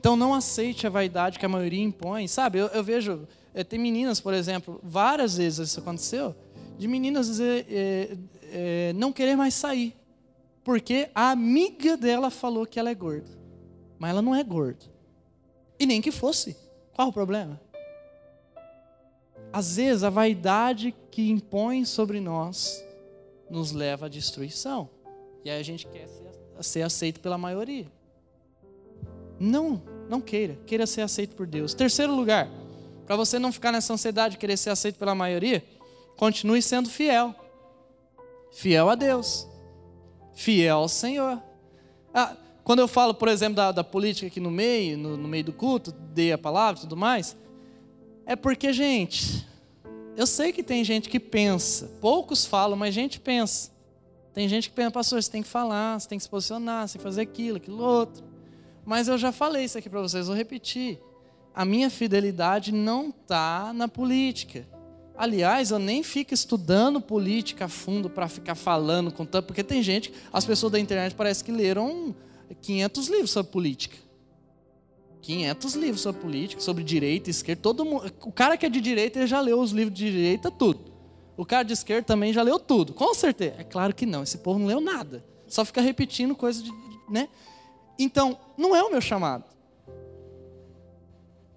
Então 0.00 0.16
não 0.16 0.32
aceite 0.32 0.86
a 0.86 0.90
vaidade 0.90 1.38
que 1.38 1.44
a 1.44 1.48
maioria 1.48 1.84
impõe. 1.84 2.26
Sabe, 2.26 2.58
eu, 2.58 2.68
eu 2.68 2.82
vejo, 2.82 3.28
é, 3.52 3.62
tem 3.62 3.78
meninas, 3.78 4.18
por 4.18 4.32
exemplo, 4.32 4.80
várias 4.82 5.36
vezes 5.36 5.68
isso 5.68 5.80
aconteceu, 5.80 6.34
de 6.78 6.88
meninas 6.88 7.38
é, 7.38 8.16
é, 8.50 8.92
não 8.94 9.12
querer 9.12 9.36
mais 9.36 9.52
sair. 9.52 9.94
Porque 10.64 11.10
a 11.14 11.30
amiga 11.30 11.98
dela 11.98 12.30
falou 12.30 12.64
que 12.64 12.80
ela 12.80 12.88
é 12.88 12.94
gorda. 12.94 13.28
Mas 13.98 14.12
ela 14.12 14.22
não 14.22 14.34
é 14.34 14.42
gorda. 14.42 14.86
E 15.78 15.84
nem 15.84 16.00
que 16.00 16.10
fosse. 16.10 16.56
Qual 16.94 17.08
o 17.08 17.12
problema? 17.12 17.60
Às 19.52 19.76
vezes 19.76 20.02
a 20.02 20.08
vaidade 20.08 20.94
que 21.10 21.30
impõe 21.30 21.84
sobre 21.84 22.20
nós 22.20 22.82
nos 23.50 23.70
leva 23.70 24.06
à 24.06 24.08
destruição. 24.08 24.88
E 25.44 25.50
aí 25.50 25.60
a 25.60 25.62
gente 25.62 25.86
quer 25.86 26.08
ser 26.62 26.80
aceito 26.80 27.20
pela 27.20 27.36
maioria. 27.36 27.99
Não, 29.40 29.82
não 30.08 30.20
queira. 30.20 30.56
Queira 30.66 30.86
ser 30.86 31.00
aceito 31.00 31.34
por 31.34 31.46
Deus. 31.46 31.74
Terceiro 31.74 32.14
lugar, 32.14 32.48
para 33.06 33.16
você 33.16 33.38
não 33.38 33.50
ficar 33.50 33.72
nessa 33.72 33.92
ansiedade 33.92 34.34
de 34.34 34.38
querer 34.38 34.56
ser 34.56 34.70
aceito 34.70 34.98
pela 34.98 35.14
maioria, 35.14 35.64
continue 36.16 36.62
sendo 36.62 36.88
fiel. 36.88 37.34
Fiel 38.52 38.88
a 38.88 38.94
Deus 38.94 39.50
fiel 40.40 40.78
ao 40.78 40.88
Senhor. 40.88 41.42
Ah, 42.14 42.34
quando 42.64 42.78
eu 42.78 42.88
falo, 42.88 43.12
por 43.12 43.28
exemplo, 43.28 43.56
da, 43.56 43.72
da 43.72 43.84
política 43.84 44.26
aqui 44.26 44.40
no 44.40 44.50
meio, 44.50 44.96
no, 44.96 45.16
no, 45.16 45.28
meio 45.28 45.44
do 45.44 45.52
culto, 45.52 45.92
dei 45.92 46.32
a 46.32 46.38
palavra 46.38 46.78
e 46.78 46.82
tudo 46.82 46.96
mais, 46.96 47.36
é 48.24 48.34
porque, 48.34 48.72
gente, 48.72 49.46
eu 50.16 50.26
sei 50.26 50.52
que 50.52 50.62
tem 50.62 50.82
gente 50.82 51.08
que 51.08 51.20
pensa, 51.20 51.90
poucos 52.00 52.46
falam, 52.46 52.76
mas 52.76 52.94
gente 52.94 53.20
pensa. 53.20 53.70
Tem 54.32 54.48
gente 54.48 54.70
que 54.70 54.74
pensa, 54.74 54.90
pastor, 54.92 55.22
você 55.22 55.30
tem 55.30 55.42
que 55.42 55.48
falar, 55.48 56.00
você 56.00 56.08
tem 56.08 56.18
que 56.18 56.24
se 56.24 56.30
posicionar, 56.30 56.88
você 56.88 56.94
tem 56.94 57.00
que 57.00 57.04
fazer 57.04 57.22
aquilo, 57.22 57.56
aquilo 57.58 57.82
outro. 57.82 58.24
Mas 58.90 59.06
eu 59.06 59.16
já 59.16 59.30
falei 59.30 59.66
isso 59.66 59.78
aqui 59.78 59.88
para 59.88 60.00
vocês, 60.00 60.26
vou 60.26 60.34
repetir. 60.34 60.98
A 61.54 61.64
minha 61.64 61.88
fidelidade 61.88 62.72
não 62.72 63.10
está 63.10 63.72
na 63.72 63.86
política. 63.86 64.66
Aliás, 65.16 65.70
eu 65.70 65.78
nem 65.78 66.02
fico 66.02 66.34
estudando 66.34 67.00
política 67.00 67.66
a 67.66 67.68
fundo 67.68 68.10
para 68.10 68.26
ficar 68.26 68.56
falando 68.56 69.12
com 69.12 69.24
tanto, 69.24 69.46
porque 69.46 69.62
tem 69.62 69.80
gente, 69.80 70.12
as 70.32 70.44
pessoas 70.44 70.72
da 70.72 70.80
internet 70.80 71.14
parece 71.14 71.44
que 71.44 71.52
leram 71.52 72.16
500 72.62 73.06
livros 73.06 73.30
sobre 73.30 73.52
política. 73.52 73.96
500 75.22 75.74
livros 75.74 76.00
sobre 76.00 76.20
política, 76.20 76.60
sobre 76.60 76.82
direita, 76.82 77.30
esquerda, 77.30 77.62
todo 77.62 77.84
mundo, 77.84 78.12
o 78.22 78.32
cara 78.32 78.56
que 78.56 78.66
é 78.66 78.68
de 78.68 78.80
direita 78.80 79.20
ele 79.20 79.28
já 79.28 79.40
leu 79.40 79.60
os 79.60 79.70
livros 79.70 79.96
de 79.96 80.10
direita 80.10 80.50
tudo. 80.50 80.90
O 81.36 81.46
cara 81.46 81.62
de 81.62 81.74
esquerda 81.74 82.02
também 82.02 82.32
já 82.32 82.42
leu 82.42 82.58
tudo. 82.58 82.92
Com 82.92 83.14
certeza. 83.14 83.54
É 83.56 83.62
claro 83.62 83.94
que 83.94 84.04
não, 84.04 84.24
esse 84.24 84.38
povo 84.38 84.58
não 84.58 84.66
leu 84.66 84.80
nada. 84.80 85.24
Só 85.46 85.64
fica 85.64 85.80
repetindo 85.80 86.34
coisa 86.34 86.60
de, 86.60 86.72
né? 87.08 87.28
Então, 88.02 88.38
não 88.56 88.74
é 88.74 88.82
o 88.82 88.90
meu 88.90 89.02
chamado. 89.02 89.44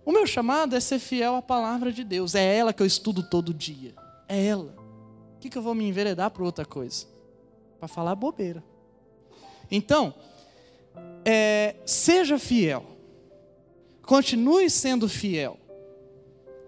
O 0.05 0.11
meu 0.11 0.27
chamado 0.27 0.75
é 0.75 0.79
ser 0.81 0.99
fiel 0.99 1.35
à 1.35 1.41
palavra 1.41 1.89
de 1.89 2.03
Deus. 2.03 2.35
É 2.35 2.57
ela 2.57 2.73
que 2.73 2.83
eu 2.83 2.85
estudo 2.85 3.23
todo 3.23 3.53
dia. 3.53 3.95
É 4.27 4.45
ela. 4.47 4.75
O 5.37 5.39
que, 5.39 5.49
que 5.49 5.57
eu 5.57 5.61
vou 5.61 5.73
me 5.73 5.87
enveredar 5.87 6.29
para 6.31 6.43
outra 6.43 6.65
coisa? 6.65 7.05
Para 7.79 7.87
falar 7.87 8.13
bobeira. 8.15 8.61
Então, 9.71 10.13
é, 11.23 11.77
seja 11.85 12.37
fiel. 12.37 12.85
Continue 14.01 14.69
sendo 14.69 15.07
fiel. 15.07 15.57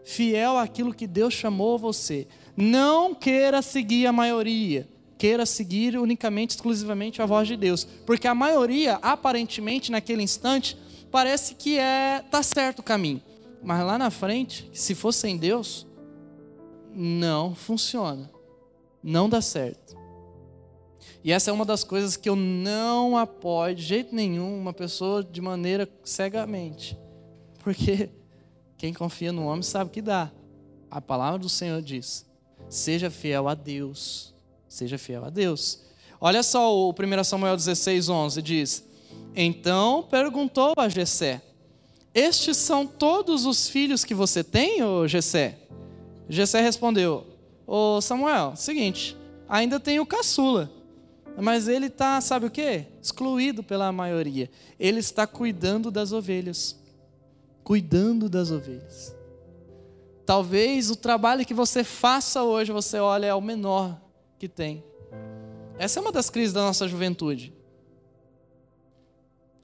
Fiel 0.06 0.58
àquilo 0.58 0.94
que 0.94 1.06
Deus 1.06 1.34
chamou 1.34 1.78
você. 1.78 2.30
Não 2.56 3.14
queira 3.14 3.62
seguir 3.62 4.08
a 4.08 4.14
maioria. 4.14 4.88
Queira 5.18 5.46
seguir 5.46 5.98
unicamente, 5.98 6.56
exclusivamente 6.56 7.22
a 7.22 7.26
voz 7.26 7.48
de 7.48 7.56
Deus. 7.56 7.86
Porque 8.06 8.28
a 8.28 8.36
maioria, 8.36 9.00
aparentemente, 9.02 9.92
naquele 9.92 10.22
instante, 10.22 10.78
parece 11.10 11.56
que 11.56 11.78
é 11.78 12.24
tá 12.30 12.44
certo 12.44 12.80
o 12.80 12.84
caminho. 12.84 13.22
Mas 13.64 13.84
lá 13.84 13.98
na 13.98 14.12
frente, 14.12 14.70
se 14.74 14.94
for 14.94 15.12
sem 15.12 15.38
Deus, 15.38 15.88
não 16.94 17.56
funciona. 17.56 18.30
Não 19.02 19.28
dá 19.30 19.42
certo. 19.42 19.96
E 21.24 21.32
essa 21.32 21.50
é 21.50 21.54
uma 21.54 21.66
das 21.66 21.84
coisas 21.84 22.16
que 22.16 22.30
eu 22.30 22.36
não 22.36 23.18
apoio 23.18 23.74
de 23.74 23.82
jeito 23.82 24.14
nenhum 24.14 24.60
uma 24.60 24.72
pessoa 24.72 25.24
de 25.24 25.42
maneira 25.42 25.90
cegamente. 26.04 26.96
Porque 27.64 28.12
quem 28.78 28.94
confia 28.94 29.32
no 29.32 29.46
homem 29.46 29.64
sabe 29.64 29.90
que 29.90 30.04
dá. 30.04 30.32
A 30.92 31.02
palavra 31.02 31.40
do 31.40 31.50
Senhor 31.50 31.82
diz: 31.82 32.28
seja 32.70 33.10
fiel 33.10 33.48
a 33.48 33.56
Deus. 33.56 34.35
Seja 34.76 34.98
fiel 34.98 35.24
a 35.24 35.30
Deus. 35.30 35.80
Olha 36.20 36.44
só 36.44 36.76
o 36.76 36.92
1 36.92 37.24
Samuel 37.24 37.56
16, 37.56 38.10
11 38.10 38.42
diz: 38.42 38.84
então 39.36 40.04
perguntou 40.04 40.74
a 40.78 40.88
Jessé: 40.88 41.42
Estes 42.14 42.58
são 42.58 42.88
todos 42.88 43.46
os 43.46 43.68
filhos 43.68 44.06
que 44.06 44.14
você 44.14 44.44
tem, 44.44 44.82
ô 44.84 45.08
Jessé? 45.08 45.60
Jessé 46.30 46.62
respondeu: 46.62 47.26
Ô 47.68 48.00
Samuel, 48.00 48.56
seguinte, 48.56 49.18
ainda 49.50 49.80
tem 49.80 50.00
o 50.00 50.06
caçula, 50.06 50.72
mas 51.38 51.68
ele 51.68 51.88
está, 51.88 52.22
sabe 52.22 52.46
o 52.46 52.52
que? 52.52 52.86
Excluído 53.02 53.62
pela 53.62 53.92
maioria. 53.92 54.50
Ele 54.80 55.00
está 55.00 55.28
cuidando 55.28 55.92
das 55.92 56.14
ovelhas. 56.14 56.80
Cuidando 57.64 58.30
das 58.30 58.52
ovelhas. 58.52 59.14
Talvez 60.26 60.90
o 60.90 60.96
trabalho 60.96 61.46
que 61.46 61.54
você 61.54 61.84
faça 61.84 62.44
hoje, 62.44 62.72
você 62.72 63.00
olha, 63.00 63.28
é 63.28 63.34
o 63.34 63.42
menor 63.42 64.05
que 64.38 64.48
tem. 64.48 64.84
Essa 65.78 66.00
é 66.00 66.02
uma 66.02 66.12
das 66.12 66.30
crises 66.30 66.54
da 66.54 66.62
nossa 66.62 66.88
juventude. 66.88 67.54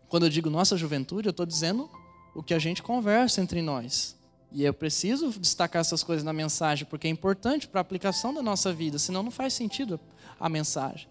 Quando 0.07 0.25
eu 0.25 0.29
digo 0.29 0.49
nossa 0.49 0.75
juventude, 0.75 1.27
eu 1.27 1.31
estou 1.31 1.45
dizendo 1.45 1.89
o 2.35 2.43
que 2.43 2.53
a 2.53 2.59
gente 2.59 2.83
conversa 2.83 3.41
entre 3.41 3.61
nós. 3.61 4.17
E 4.51 4.65
eu 4.65 4.73
preciso 4.73 5.29
destacar 5.39 5.79
essas 5.79 6.03
coisas 6.03 6.23
na 6.23 6.33
mensagem, 6.33 6.85
porque 6.85 7.07
é 7.07 7.09
importante 7.09 7.67
para 7.67 7.79
a 7.79 7.81
aplicação 7.81 8.33
da 8.33 8.41
nossa 8.41 8.73
vida, 8.73 8.99
senão 8.99 9.23
não 9.23 9.31
faz 9.31 9.53
sentido 9.53 9.99
a 10.37 10.49
mensagem. 10.49 11.07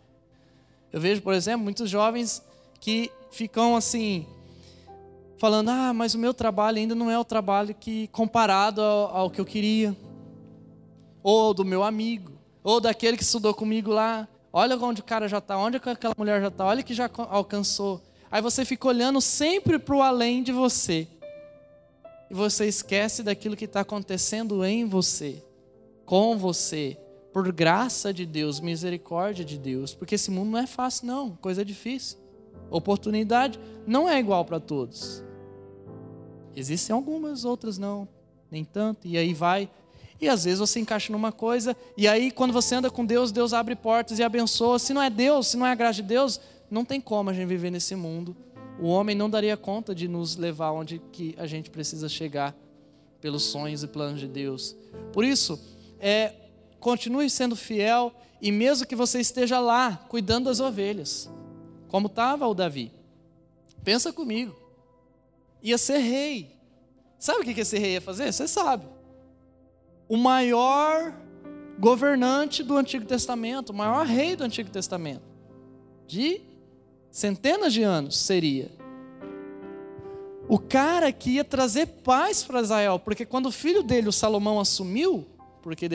Eu 0.92 1.00
vejo, 1.00 1.22
por 1.22 1.32
exemplo, 1.32 1.64
muitos 1.64 1.88
jovens 1.88 2.42
que 2.78 3.10
ficam 3.30 3.74
assim, 3.74 4.26
falando: 5.38 5.70
ah, 5.70 5.94
mas 5.94 6.14
o 6.14 6.18
meu 6.18 6.34
trabalho 6.34 6.76
ainda 6.76 6.94
não 6.94 7.10
é 7.10 7.18
o 7.18 7.24
trabalho 7.24 7.74
que 7.74 8.08
comparado 8.08 8.82
ao, 8.82 9.16
ao 9.16 9.30
que 9.30 9.40
eu 9.40 9.46
queria, 9.46 9.96
ou 11.22 11.54
do 11.54 11.64
meu 11.64 11.82
amigo, 11.82 12.32
ou 12.62 12.80
daquele 12.80 13.16
que 13.16 13.22
estudou 13.22 13.54
comigo 13.54 13.90
lá. 13.90 14.28
Olha 14.52 14.76
onde 14.76 15.00
o 15.00 15.04
cara 15.04 15.28
já 15.28 15.38
está, 15.38 15.56
onde 15.56 15.76
aquela 15.76 16.14
mulher 16.16 16.40
já 16.40 16.48
está, 16.48 16.66
olha 16.66 16.82
que 16.82 16.94
já 16.94 17.08
alcançou. 17.28 18.02
Aí 18.30 18.42
você 18.42 18.64
fica 18.64 18.88
olhando 18.88 19.20
sempre 19.20 19.78
para 19.78 19.94
o 19.94 20.02
além 20.02 20.42
de 20.42 20.52
você. 20.52 21.06
E 22.30 22.34
você 22.34 22.66
esquece 22.66 23.22
daquilo 23.22 23.56
que 23.56 23.64
está 23.64 23.80
acontecendo 23.80 24.64
em 24.64 24.84
você, 24.84 25.42
com 26.04 26.38
você, 26.38 26.96
por 27.32 27.50
graça 27.52 28.12
de 28.12 28.24
Deus, 28.24 28.60
misericórdia 28.60 29.44
de 29.44 29.58
Deus. 29.58 29.94
Porque 29.94 30.14
esse 30.14 30.30
mundo 30.30 30.50
não 30.50 30.58
é 30.58 30.66
fácil, 30.66 31.06
não, 31.06 31.30
coisa 31.36 31.64
difícil. 31.64 32.18
Oportunidade 32.70 33.58
não 33.84 34.08
é 34.08 34.18
igual 34.18 34.44
para 34.44 34.60
todos. 34.60 35.24
Existem 36.54 36.94
algumas, 36.94 37.44
outras 37.44 37.78
não, 37.78 38.08
nem 38.50 38.64
tanto. 38.64 39.08
E 39.08 39.16
aí 39.16 39.34
vai. 39.34 39.68
E 40.20 40.28
às 40.28 40.44
vezes 40.44 40.58
você 40.58 40.78
encaixa 40.78 41.12
numa 41.12 41.32
coisa, 41.32 41.76
e 41.96 42.06
aí 42.06 42.30
quando 42.30 42.52
você 42.52 42.74
anda 42.74 42.90
com 42.90 43.04
Deus, 43.04 43.32
Deus 43.32 43.52
abre 43.52 43.74
portas 43.74 44.18
e 44.18 44.22
abençoa. 44.22 44.78
Se 44.78 44.92
não 44.92 45.02
é 45.02 45.08
Deus, 45.08 45.48
se 45.48 45.56
não 45.56 45.66
é 45.66 45.72
a 45.72 45.74
graça 45.74 46.02
de 46.02 46.08
Deus, 46.08 46.40
não 46.70 46.84
tem 46.84 47.00
como 47.00 47.30
a 47.30 47.32
gente 47.32 47.48
viver 47.48 47.70
nesse 47.70 47.94
mundo. 47.96 48.36
O 48.78 48.88
homem 48.88 49.16
não 49.16 49.28
daria 49.28 49.56
conta 49.56 49.94
de 49.94 50.06
nos 50.06 50.36
levar 50.36 50.72
onde 50.72 51.00
que 51.12 51.34
a 51.38 51.46
gente 51.46 51.70
precisa 51.70 52.08
chegar 52.08 52.54
pelos 53.20 53.44
sonhos 53.44 53.82
e 53.82 53.86
planos 53.86 54.20
de 54.20 54.26
Deus. 54.26 54.76
Por 55.12 55.24
isso, 55.24 55.60
é, 55.98 56.32
continue 56.78 57.28
sendo 57.28 57.56
fiel 57.56 58.12
e 58.40 58.50
mesmo 58.50 58.86
que 58.86 58.96
você 58.96 59.20
esteja 59.20 59.58
lá 59.58 59.96
cuidando 60.08 60.46
das 60.46 60.60
ovelhas, 60.60 61.30
como 61.88 62.06
estava 62.06 62.46
o 62.46 62.54
Davi. 62.54 62.90
Pensa 63.84 64.12
comigo. 64.12 64.54
Ia 65.62 65.76
ser 65.76 65.98
rei. 65.98 66.56
Sabe 67.18 67.40
o 67.40 67.44
que 67.44 67.60
esse 67.60 67.78
rei 67.78 67.92
ia 67.92 68.00
fazer? 68.00 68.32
Você 68.32 68.48
sabe. 68.48 68.86
O 70.10 70.16
maior 70.16 71.14
governante 71.78 72.64
do 72.64 72.76
Antigo 72.76 73.04
Testamento, 73.06 73.70
o 73.70 73.74
maior 73.74 74.04
rei 74.04 74.34
do 74.34 74.42
Antigo 74.42 74.68
Testamento. 74.68 75.22
De 76.04 76.40
centenas 77.12 77.72
de 77.72 77.84
anos 77.84 78.18
seria. 78.18 78.72
O 80.48 80.58
cara 80.58 81.12
que 81.12 81.30
ia 81.30 81.44
trazer 81.44 81.86
paz 81.86 82.42
para 82.42 82.60
Israel, 82.60 82.98
porque 82.98 83.24
quando 83.24 83.46
o 83.46 83.52
filho 83.52 83.84
dele, 83.84 84.08
o 84.08 84.12
Salomão, 84.12 84.58
assumiu, 84.58 85.24
porque 85.62 85.88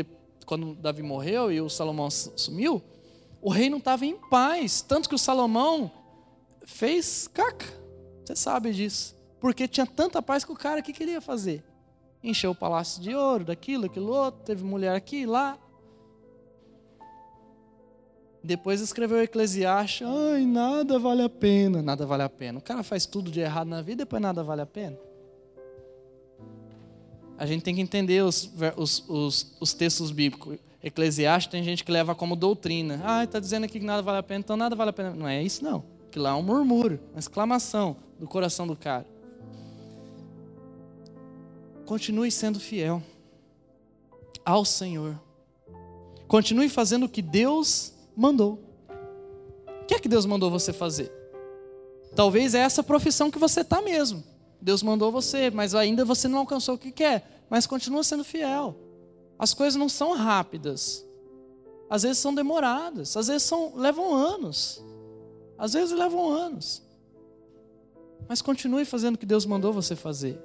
quando 0.45 0.75
Davi 0.75 1.04
morreu 1.04 1.51
e 1.51 1.60
o 1.60 1.69
Salomão 1.69 2.06
assumiu, 2.08 2.82
o 3.41 3.49
rei 3.49 3.69
não 3.69 3.80
estava 3.80 4.06
em 4.06 4.15
paz, 4.15 4.80
tanto 4.82 5.10
que 5.10 5.15
o 5.15 5.19
Salomão 5.19 5.91
fez 6.65 7.28
caca. 7.28 7.65
Você 8.23 8.34
sabe 8.34 8.71
disso. 8.71 9.13
Porque 9.41 9.67
tinha 9.67 9.86
tanta 9.86 10.21
paz 10.21 10.45
que 10.45 10.54
o 10.54 10.56
cara 10.56 10.82
que 10.82 10.93
queria 10.93 11.19
fazer. 11.19 11.62
Encheu 12.25 12.51
o 12.51 12.55
palácio 12.55 12.99
de 13.03 13.13
ouro, 13.13 13.45
daquilo, 13.45 13.85
aquilo 13.85 14.11
outro, 14.11 14.41
teve 14.43 14.63
mulher 14.63 14.95
aqui, 14.95 15.27
lá. 15.27 15.59
Depois 18.43 18.81
escreveu 18.81 19.19
o 19.19 19.21
Eclesiastes, 19.21 20.07
ai, 20.07 20.43
nada 20.43 20.97
vale 20.97 21.21
a 21.21 21.29
pena, 21.29 21.83
nada 21.83 22.03
vale 22.03 22.23
a 22.23 22.29
pena. 22.29 22.57
O 22.57 22.61
cara 22.63 22.81
faz 22.81 23.05
tudo 23.05 23.29
de 23.29 23.41
errado 23.41 23.67
na 23.67 23.83
vida, 23.83 24.05
depois 24.05 24.19
nada 24.19 24.43
vale 24.43 24.61
a 24.61 24.65
pena. 24.65 24.97
A 27.38 27.45
gente 27.45 27.61
tem 27.61 27.75
que 27.75 27.81
entender 27.81 28.23
os, 28.23 28.51
os, 28.75 29.07
os, 29.07 29.55
os 29.59 29.73
textos 29.73 30.09
bíblicos. 30.09 30.57
Eclesiastes 30.81 31.51
tem 31.51 31.63
gente 31.63 31.83
que 31.83 31.91
leva 31.91 32.15
como 32.15 32.35
doutrina. 32.35 33.01
Ah, 33.03 33.23
está 33.23 33.39
dizendo 33.39 33.65
aqui 33.65 33.79
que 33.79 33.85
nada 33.85 34.01
vale 34.01 34.17
a 34.17 34.23
pena, 34.23 34.39
então 34.39 34.57
nada 34.57 34.75
vale 34.75 34.89
a 34.89 34.93
pena. 34.93 35.11
Não 35.11 35.27
é 35.27 35.43
isso 35.43 35.63
não. 35.63 35.83
Que 36.09 36.17
lá 36.17 36.31
é 36.31 36.33
um 36.33 36.41
murmúrio, 36.41 36.99
uma 37.11 37.19
exclamação 37.19 37.97
do 38.19 38.27
coração 38.27 38.65
do 38.65 38.75
cara. 38.75 39.05
Continue 41.86 42.32
sendo 42.32 42.60
fiel 42.60 43.02
ao 44.43 44.65
Senhor. 44.65 45.19
Continue 46.28 46.69
fazendo 46.69 47.06
o 47.06 47.10
que 47.10 47.21
Deus 47.21 47.93
mandou. 48.15 48.60
O 49.82 49.86
que 49.86 49.93
é 49.93 50.00
que 50.00 50.10
Deus 50.10 50.26
mandou 50.26 50.50
você 50.50 50.74
fazer? 50.74 51.12
Talvez 52.15 52.56
é 52.56 52.60
essa 52.60 52.82
profissão 52.82 53.30
que 53.30 53.38
você 53.38 53.62
está 53.62 53.82
mesmo. 53.82 54.24
Deus 54.60 54.82
mandou 54.82 55.12
você, 55.12 55.52
mas 55.52 55.76
ainda 55.76 56.04
você 56.04 56.28
não 56.28 56.39
alcançou 56.39 56.76
o 56.76 56.78
que 56.78 56.91
quer. 56.91 57.43
Mas 57.50 57.67
continua 57.67 58.04
sendo 58.04 58.24
fiel. 58.24 58.76
As 59.38 59.54
coisas 59.54 59.76
não 59.76 59.89
são 59.89 60.13
rápidas. 60.13 61.06
Às 61.89 62.04
vezes 62.04 62.17
são 62.17 62.34
demoradas. 62.34 63.15
Às 63.15 63.28
vezes 63.28 63.43
são, 63.43 63.76
levam 63.76 64.13
anos. 64.13 64.84
Às 65.58 65.74
vezes 65.74 65.95
levam 65.95 66.32
anos. 66.32 66.82
Mas 68.28 68.41
continue 68.41 68.86
fazendo 68.86 69.15
o 69.15 69.17
que 69.19 69.26
Deus 69.26 69.45
mandou 69.45 69.71
você 69.71 69.95
fazer. 69.95 70.41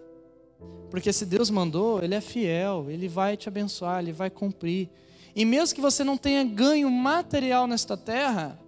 Porque 0.91 1.13
se 1.13 1.25
Deus 1.25 1.49
mandou, 1.51 2.03
Ele 2.03 2.15
é 2.15 2.21
fiel, 2.21 2.91
Ele 2.91 3.09
vai 3.09 3.37
te 3.37 3.49
abençoar, 3.49 4.01
Ele 4.01 4.13
vai 4.13 4.29
cumprir. 4.29 4.91
E 5.35 5.45
mesmo 5.45 5.75
que 5.75 5.81
você 5.81 6.03
não 6.03 6.17
tenha 6.17 6.43
ganho 6.43 6.91
material 6.91 7.67
nesta 7.67 7.97
terra, 7.97 8.59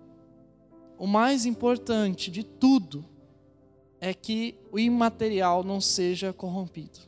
o 0.96 1.06
mais 1.06 1.44
importante 1.44 2.30
de 2.30 2.44
tudo 2.44 3.04
é 4.00 4.14
que 4.14 4.54
o 4.70 4.78
imaterial 4.78 5.64
não 5.64 5.80
seja 5.80 6.32
corrompido. 6.32 7.00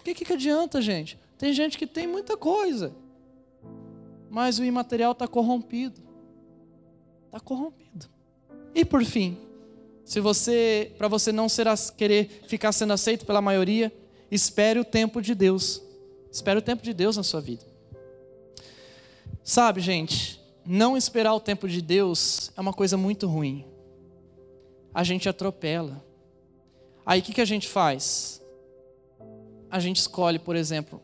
O 0.00 0.04
que, 0.04 0.14
que 0.14 0.32
adianta, 0.32 0.82
gente? 0.82 1.18
Tem 1.38 1.52
gente 1.52 1.78
que 1.78 1.86
tem 1.86 2.06
muita 2.06 2.36
coisa, 2.36 2.94
mas 4.28 4.58
o 4.58 4.64
imaterial 4.64 5.12
está 5.12 5.28
corrompido. 5.28 6.02
Está 7.26 7.38
corrompido. 7.38 8.06
E 8.74 8.84
por 8.84 9.04
fim, 9.04 9.38
se 10.04 10.20
você, 10.20 10.92
para 10.98 11.08
você 11.08 11.32
não 11.32 11.48
ser, 11.48 11.66
querer 11.96 12.42
ficar 12.46 12.72
sendo 12.72 12.92
aceito 12.92 13.24
pela 13.24 13.40
maioria, 13.40 13.92
espere 14.34 14.78
o 14.78 14.84
tempo 14.84 15.22
de 15.22 15.34
Deus. 15.34 15.82
Espere 16.30 16.58
o 16.58 16.62
tempo 16.62 16.82
de 16.82 16.92
Deus 16.92 17.16
na 17.16 17.22
sua 17.22 17.40
vida. 17.40 17.64
Sabe, 19.42 19.80
gente, 19.80 20.40
não 20.64 20.96
esperar 20.96 21.34
o 21.34 21.40
tempo 21.40 21.68
de 21.68 21.80
Deus 21.80 22.50
é 22.56 22.60
uma 22.60 22.72
coisa 22.72 22.96
muito 22.96 23.26
ruim. 23.26 23.64
A 24.92 25.04
gente 25.04 25.28
atropela. 25.28 26.04
Aí 27.04 27.20
o 27.20 27.22
que, 27.22 27.34
que 27.34 27.40
a 27.40 27.44
gente 27.44 27.68
faz? 27.68 28.42
a 29.74 29.80
gente 29.80 29.96
escolhe, 29.96 30.38
por 30.38 30.54
exemplo, 30.54 31.02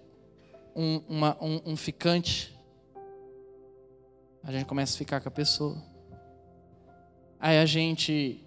um, 0.77 1.03
uma, 1.09 1.37
um, 1.40 1.61
um 1.73 1.77
ficante, 1.77 2.57
a 4.45 4.53
gente 4.53 4.64
começa 4.64 4.95
a 4.95 4.99
ficar 4.99 5.21
com 5.21 5.29
a 5.29 5.33
pessoa. 5.33 5.77
Aí 7.40 7.59
a 7.59 7.66
gente 7.66 8.45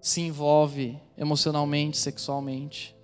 se 0.00 0.20
envolve 0.20 0.96
emocionalmente, 1.18 1.98
sexualmente. 1.98 2.94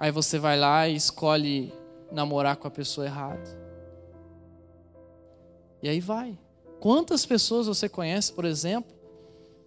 Aí 0.00 0.10
você 0.10 0.38
vai 0.38 0.58
lá 0.58 0.88
e 0.88 0.96
escolhe 0.96 1.74
namorar 2.10 2.56
com 2.56 2.66
a 2.66 2.70
pessoa 2.70 3.06
errada. 3.06 3.60
E 5.82 5.90
aí 5.90 6.00
vai. 6.00 6.38
Quantas 6.80 7.26
pessoas 7.26 7.66
você 7.66 7.86
conhece, 7.86 8.32
por 8.32 8.46
exemplo, 8.46 8.90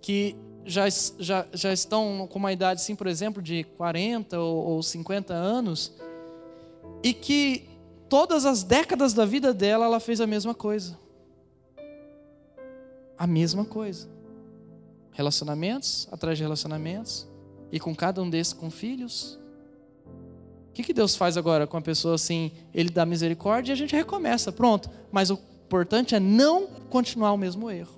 que 0.02 0.36
já, 0.66 0.86
já, 1.20 1.46
já 1.54 1.72
estão 1.72 2.28
com 2.28 2.40
uma 2.40 2.52
idade, 2.52 2.82
assim, 2.82 2.96
por 2.96 3.06
exemplo, 3.06 3.44
de 3.44 3.64
40 3.78 4.40
ou, 4.40 4.66
ou 4.70 4.82
50 4.82 5.36
anos, 5.36 5.94
e 7.04 7.14
que 7.14 7.70
todas 8.10 8.44
as 8.44 8.64
décadas 8.64 9.14
da 9.14 9.26
vida 9.26 9.54
dela 9.54 9.86
ela 9.86 10.00
fez 10.00 10.20
a 10.20 10.26
mesma 10.26 10.56
coisa. 10.56 10.98
A 13.16 13.28
mesma 13.28 13.66
coisa. 13.66 14.10
Relacionamentos 15.12 16.08
atrás 16.12 16.40
de 16.40 16.44
relacionamentos, 16.44 17.28
e 17.72 17.80
com 17.80 17.96
cada 17.96 18.20
um 18.20 18.28
desses 18.32 18.52
com 18.52 18.72
filhos. 18.72 19.43
O 20.74 20.76
que, 20.76 20.82
que 20.82 20.94
Deus 20.94 21.16
faz 21.16 21.38
agora 21.38 21.68
com 21.68 21.78
a 21.78 21.82
pessoa 21.82 22.16
assim? 22.16 22.52
Ele 22.74 22.90
dá 22.90 23.06
misericórdia 23.06 23.72
e 23.72 23.74
a 23.74 23.76
gente 23.76 23.96
recomeça, 23.96 24.52
pronto. 24.52 24.90
Mas 25.12 25.30
o 25.30 25.40
importante 25.68 26.16
é 26.16 26.20
não 26.20 26.66
continuar 26.90 27.32
o 27.32 27.38
mesmo 27.38 27.70
erro. 27.70 27.94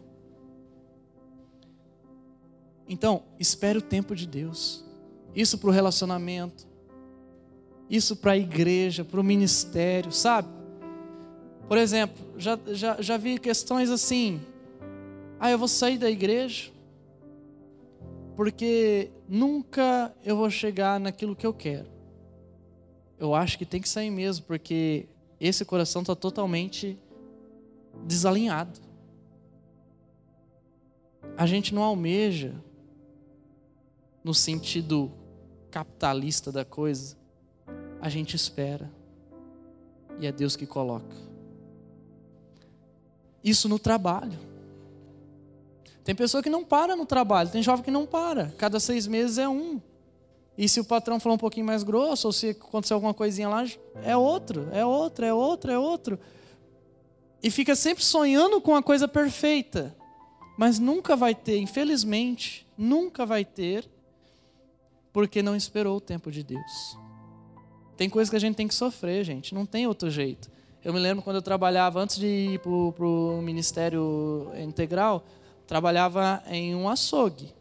Então, 2.85 3.23
espere 3.39 3.79
o 3.79 3.81
tempo 3.81 4.13
de 4.13 4.27
Deus. 4.27 4.83
Isso 5.33 5.57
para 5.57 5.69
o 5.69 5.71
relacionamento, 5.71 6.67
isso 7.89 8.13
para 8.13 8.33
a 8.33 8.37
igreja, 8.37 9.05
para 9.05 9.21
o 9.21 9.23
ministério, 9.23 10.11
sabe? 10.11 10.49
Por 11.69 11.77
exemplo, 11.77 12.21
já, 12.37 12.59
já, 12.73 13.01
já 13.01 13.15
vi 13.15 13.39
questões 13.39 13.89
assim. 13.89 14.41
Ah, 15.39 15.49
eu 15.49 15.57
vou 15.57 15.69
sair 15.69 15.97
da 15.97 16.11
igreja 16.11 16.75
porque 18.35 19.11
nunca 19.29 20.13
eu 20.25 20.35
vou 20.35 20.49
chegar 20.49 20.99
naquilo 20.99 21.37
que 21.37 21.47
eu 21.47 21.53
quero. 21.53 21.94
Eu 23.25 23.33
acho 23.33 23.57
que 23.57 23.65
tem 23.65 23.81
que 23.81 23.89
sair 23.89 24.11
mesmo, 24.11 24.45
porque 24.45 25.07
esse 25.39 25.65
coração 25.65 26.01
está 26.03 26.15
totalmente 26.15 26.97
desalinhado. 28.05 28.79
A 31.35 31.45
gente 31.45 31.73
não 31.73 31.81
almeja 31.81 32.53
no 34.23 34.33
sentido 34.33 35.11
capitalista 35.71 36.51
da 36.51 36.63
coisa, 36.63 37.17
a 37.99 38.09
gente 38.09 38.35
espera. 38.35 38.89
E 40.19 40.27
é 40.27 40.31
Deus 40.31 40.55
que 40.55 40.67
coloca. 40.67 41.15
Isso 43.43 43.67
no 43.67 43.79
trabalho. 43.79 44.39
Tem 46.03 46.13
pessoa 46.13 46.43
que 46.43 46.49
não 46.49 46.63
para 46.63 46.95
no 46.95 47.05
trabalho, 47.07 47.49
tem 47.49 47.63
jovem 47.63 47.83
que 47.83 47.91
não 47.91 48.05
para. 48.05 48.53
Cada 48.57 48.79
seis 48.79 49.07
meses 49.07 49.39
é 49.39 49.49
um. 49.49 49.81
E 50.57 50.69
se 50.69 50.79
o 50.79 50.85
patrão 50.85 51.19
falar 51.19 51.35
um 51.35 51.39
pouquinho 51.39 51.65
mais 51.65 51.83
grosso, 51.83 52.27
ou 52.27 52.31
se 52.31 52.49
acontecer 52.49 52.93
alguma 52.93 53.13
coisinha 53.13 53.49
lá, 53.49 53.65
é 54.03 54.15
outro, 54.15 54.69
é 54.71 54.85
outro, 54.85 55.25
é 55.25 55.33
outro, 55.33 55.71
é 55.71 55.77
outro. 55.77 56.19
E 57.43 57.51
fica 57.51 57.75
sempre 57.75 58.03
sonhando 58.03 58.61
com 58.61 58.73
a 58.75 58.81
coisa 58.81 59.07
perfeita. 59.07 59.95
Mas 60.57 60.79
nunca 60.79 61.15
vai 61.17 61.35
ter, 61.35 61.57
infelizmente, 61.57 62.65
nunca 62.77 63.25
vai 63.25 63.43
ter, 63.43 63.89
porque 65.11 65.43
não 65.43 65.55
esperou 65.55 65.97
o 65.97 66.01
tempo 66.01 66.31
de 66.31 66.41
Deus. 66.43 66.97
Tem 67.97 68.09
coisa 68.09 68.29
que 68.31 68.37
a 68.37 68.39
gente 68.39 68.55
tem 68.55 68.67
que 68.67 68.75
sofrer, 68.75 69.25
gente, 69.25 69.53
não 69.53 69.65
tem 69.65 69.85
outro 69.85 70.09
jeito. 70.09 70.49
Eu 70.83 70.93
me 70.93 70.99
lembro 70.99 71.23
quando 71.23 71.37
eu 71.37 71.41
trabalhava, 71.41 71.99
antes 71.99 72.17
de 72.17 72.27
ir 72.27 72.59
para 72.59 72.71
o 72.71 73.41
Ministério 73.41 74.51
Integral, 74.57 75.25
trabalhava 75.67 76.41
em 76.47 76.73
um 76.73 76.87
açougue 76.87 77.53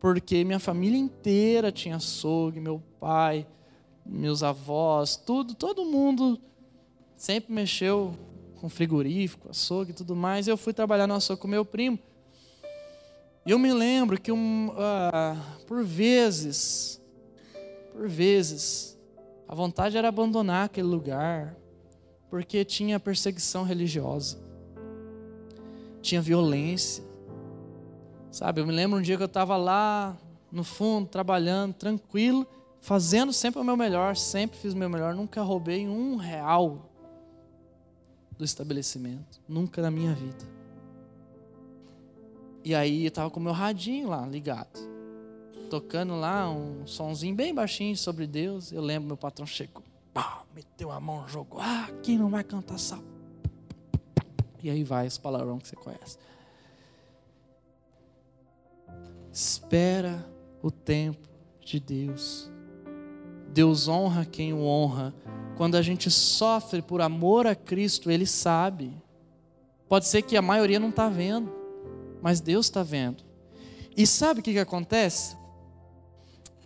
porque 0.00 0.44
minha 0.44 0.58
família 0.58 0.98
inteira 0.98 1.72
tinha 1.72 1.96
açougue, 1.96 2.60
meu 2.60 2.82
pai, 3.00 3.46
meus 4.06 4.42
avós, 4.42 5.16
tudo, 5.16 5.54
todo 5.54 5.84
mundo 5.84 6.40
sempre 7.16 7.52
mexeu 7.52 8.14
com 8.60 8.68
frigorífico, 8.68 9.50
açougue 9.50 9.90
e 9.90 9.94
tudo 9.94 10.14
mais. 10.14 10.46
Eu 10.46 10.56
fui 10.56 10.72
trabalhar 10.72 11.06
no 11.06 11.14
açougue 11.14 11.42
com 11.42 11.48
meu 11.48 11.64
primo. 11.64 11.98
E 13.44 13.50
eu 13.50 13.58
me 13.58 13.72
lembro 13.72 14.20
que 14.20 14.30
um, 14.30 14.68
uh, 14.68 15.64
por 15.66 15.82
vezes, 15.82 17.00
por 17.92 18.08
vezes, 18.08 18.98
a 19.48 19.54
vontade 19.54 19.96
era 19.96 20.08
abandonar 20.08 20.66
aquele 20.66 20.86
lugar, 20.86 21.56
porque 22.28 22.64
tinha 22.64 23.00
perseguição 23.00 23.64
religiosa, 23.64 24.38
tinha 26.02 26.20
violência, 26.20 27.02
Sabe, 28.30 28.60
eu 28.60 28.66
me 28.66 28.72
lembro 28.72 28.98
um 28.98 29.02
dia 29.02 29.16
que 29.16 29.22
eu 29.22 29.26
estava 29.26 29.56
lá 29.56 30.16
no 30.52 30.62
fundo, 30.62 31.08
trabalhando, 31.08 31.74
tranquilo, 31.74 32.46
fazendo 32.80 33.32
sempre 33.32 33.60
o 33.60 33.64
meu 33.64 33.76
melhor, 33.76 34.16
sempre 34.16 34.58
fiz 34.58 34.74
o 34.74 34.76
meu 34.76 34.88
melhor, 34.88 35.14
nunca 35.14 35.42
roubei 35.42 35.88
um 35.88 36.16
real 36.16 36.90
do 38.36 38.44
estabelecimento, 38.44 39.40
nunca 39.48 39.82
na 39.82 39.90
minha 39.90 40.14
vida. 40.14 40.58
E 42.64 42.74
aí 42.74 43.04
eu 43.04 43.08
estava 43.08 43.30
com 43.30 43.40
o 43.40 43.42
meu 43.42 43.52
radinho 43.52 44.08
lá 44.08 44.26
ligado, 44.26 44.78
tocando 45.70 46.14
lá 46.14 46.50
um 46.50 46.86
sonzinho 46.86 47.34
bem 47.34 47.54
baixinho 47.54 47.96
sobre 47.96 48.26
Deus. 48.26 48.72
Eu 48.72 48.82
lembro 48.82 49.08
meu 49.08 49.16
patrão 49.16 49.46
chegou, 49.46 49.82
pá, 50.12 50.44
meteu 50.54 50.90
a 50.90 51.00
mão, 51.00 51.26
jogou, 51.28 51.60
ah, 51.60 51.88
quem 52.02 52.18
não 52.18 52.28
vai 52.28 52.44
cantar 52.44 52.74
essa? 52.74 52.98
E 54.62 54.68
aí 54.68 54.84
vai 54.84 55.06
esse 55.06 55.18
palavrão 55.18 55.58
que 55.58 55.68
você 55.68 55.76
conhece. 55.76 56.18
Espera 59.38 60.28
o 60.60 60.68
tempo 60.68 61.28
de 61.60 61.78
Deus. 61.78 62.50
Deus 63.52 63.86
honra 63.86 64.24
quem 64.24 64.52
o 64.52 64.64
honra. 64.64 65.14
Quando 65.56 65.76
a 65.76 65.82
gente 65.82 66.10
sofre 66.10 66.82
por 66.82 67.00
amor 67.00 67.46
a 67.46 67.54
Cristo, 67.54 68.10
Ele 68.10 68.26
sabe. 68.26 68.92
Pode 69.88 70.08
ser 70.08 70.22
que 70.22 70.36
a 70.36 70.42
maioria 70.42 70.80
não 70.80 70.88
está 70.88 71.08
vendo, 71.08 71.52
mas 72.20 72.40
Deus 72.40 72.66
está 72.66 72.82
vendo. 72.82 73.22
E 73.96 74.08
sabe 74.08 74.40
o 74.40 74.42
que, 74.42 74.54
que 74.54 74.58
acontece? 74.58 75.36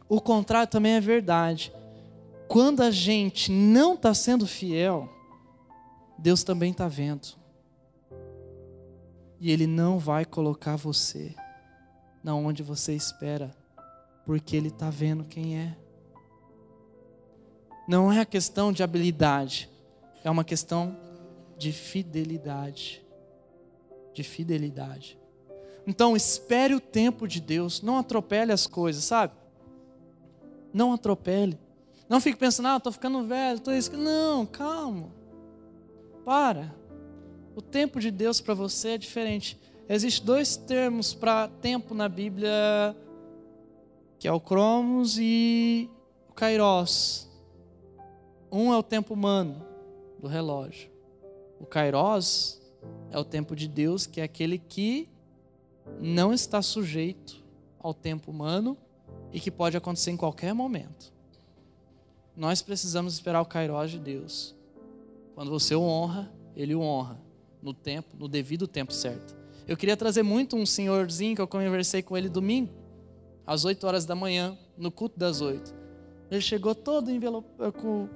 O 0.08 0.18
contrário 0.18 0.70
também 0.70 0.92
é 0.92 1.00
verdade. 1.00 1.70
Quando 2.48 2.82
a 2.82 2.90
gente 2.90 3.52
não 3.52 3.92
está 3.92 4.14
sendo 4.14 4.46
fiel, 4.46 5.10
Deus 6.16 6.42
também 6.42 6.70
está 6.70 6.88
vendo. 6.88 7.36
E 9.38 9.52
Ele 9.52 9.66
não 9.66 9.98
vai 9.98 10.24
colocar 10.24 10.76
você 10.76 11.34
na 12.22 12.34
onde 12.34 12.62
você 12.62 12.94
espera, 12.94 13.54
porque 14.24 14.56
Ele 14.56 14.68
está 14.68 14.90
vendo 14.90 15.24
quem 15.24 15.58
é. 15.58 15.76
Não 17.88 18.12
é 18.12 18.20
a 18.20 18.26
questão 18.26 18.72
de 18.72 18.82
habilidade, 18.82 19.68
é 20.22 20.30
uma 20.30 20.44
questão 20.44 20.96
de 21.58 21.72
fidelidade. 21.72 23.04
De 24.14 24.22
fidelidade. 24.22 25.18
Então, 25.86 26.16
espere 26.16 26.74
o 26.74 26.80
tempo 26.80 27.26
de 27.26 27.40
Deus, 27.40 27.82
não 27.82 27.98
atropele 27.98 28.52
as 28.52 28.66
coisas, 28.66 29.04
sabe? 29.04 29.32
Não 30.72 30.92
atropele. 30.92 31.58
Não 32.08 32.20
fique 32.20 32.38
pensando, 32.38 32.68
ah, 32.68 32.76
estou 32.76 32.92
ficando 32.92 33.26
velho, 33.26 33.56
estou 33.56 33.74
isso. 33.74 33.96
Não, 33.96 34.46
calma. 34.46 35.08
Para. 36.24 36.74
O 37.56 37.62
tempo 37.62 37.98
de 38.00 38.10
Deus 38.10 38.40
para 38.40 38.54
você 38.54 38.90
é 38.90 38.98
diferente. 38.98 39.58
Existem 39.88 40.24
dois 40.24 40.56
termos 40.56 41.12
para 41.12 41.48
tempo 41.48 41.94
na 41.94 42.08
Bíblia, 42.08 42.96
que 44.18 44.28
é 44.28 44.32
o 44.32 44.40
Cromos 44.40 45.18
e 45.18 45.90
o 46.28 46.32
Kairos. 46.32 47.28
Um 48.50 48.72
é 48.72 48.76
o 48.76 48.82
tempo 48.82 49.14
humano 49.14 49.64
do 50.20 50.28
relógio. 50.28 50.88
O 51.60 51.66
Kairos 51.66 52.60
é 53.10 53.18
o 53.18 53.24
tempo 53.24 53.56
de 53.56 53.66
Deus, 53.66 54.06
que 54.06 54.20
é 54.20 54.24
aquele 54.24 54.58
que 54.58 55.08
não 56.00 56.32
está 56.32 56.62
sujeito 56.62 57.42
ao 57.78 57.92
tempo 57.92 58.30
humano 58.30 58.76
e 59.32 59.40
que 59.40 59.50
pode 59.50 59.76
acontecer 59.76 60.12
em 60.12 60.16
qualquer 60.16 60.54
momento. 60.54 61.12
Nós 62.36 62.62
precisamos 62.62 63.14
esperar 63.14 63.42
o 63.42 63.46
Kairos 63.46 63.90
de 63.90 63.98
Deus. 63.98 64.54
Quando 65.34 65.50
você 65.50 65.74
o 65.74 65.82
honra, 65.82 66.32
ele 66.54 66.74
o 66.74 66.80
honra 66.80 67.20
no 67.60 67.74
tempo, 67.74 68.16
no 68.16 68.28
devido 68.28 68.68
tempo 68.68 68.92
certo. 68.92 69.41
Eu 69.66 69.76
queria 69.76 69.96
trazer 69.96 70.22
muito 70.22 70.56
um 70.56 70.66
senhorzinho 70.66 71.36
que 71.36 71.40
eu 71.40 71.46
conversei 71.46 72.02
com 72.02 72.16
ele 72.16 72.28
domingo, 72.28 72.72
às 73.46 73.64
8 73.64 73.86
horas 73.86 74.04
da 74.04 74.14
manhã, 74.14 74.58
no 74.76 74.90
culto 74.90 75.18
das 75.18 75.40
8. 75.40 75.72
Ele 76.30 76.40
chegou 76.40 76.74
todo 76.74 77.10
envelopado, 77.10 77.72
com, 77.72 78.08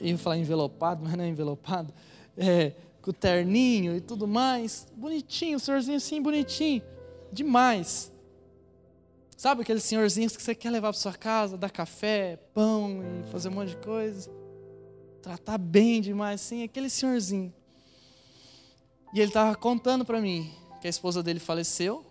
ia 0.00 0.16
falar 0.16 0.38
envelopado, 0.38 1.02
mas 1.04 1.14
não 1.14 1.24
é 1.24 1.28
envelopado, 1.28 1.92
é, 2.36 2.72
com 3.02 3.10
o 3.10 3.12
terninho 3.12 3.96
e 3.96 4.00
tudo 4.00 4.26
mais, 4.26 4.86
bonitinho, 4.96 5.60
senhorzinho 5.60 5.98
assim, 5.98 6.22
bonitinho, 6.22 6.82
demais. 7.30 8.10
Sabe 9.36 9.62
aqueles 9.62 9.82
senhorzinhos 9.82 10.36
que 10.36 10.42
você 10.42 10.54
quer 10.54 10.70
levar 10.70 10.88
para 10.88 11.00
sua 11.00 11.12
casa, 11.12 11.58
dar 11.58 11.70
café, 11.70 12.38
pão 12.54 13.02
e 13.02 13.30
fazer 13.30 13.48
um 13.48 13.52
monte 13.52 13.70
de 13.70 13.76
coisa? 13.76 14.30
Tratar 15.20 15.58
bem 15.58 16.00
demais, 16.00 16.40
sim, 16.40 16.62
aquele 16.62 16.88
senhorzinho. 16.88 17.52
E 19.12 19.20
ele 19.20 19.28
estava 19.28 19.54
contando 19.54 20.04
para 20.04 20.20
mim 20.20 20.50
que 20.84 20.88
a 20.88 20.90
esposa 20.90 21.22
dele 21.22 21.40
faleceu 21.40 22.04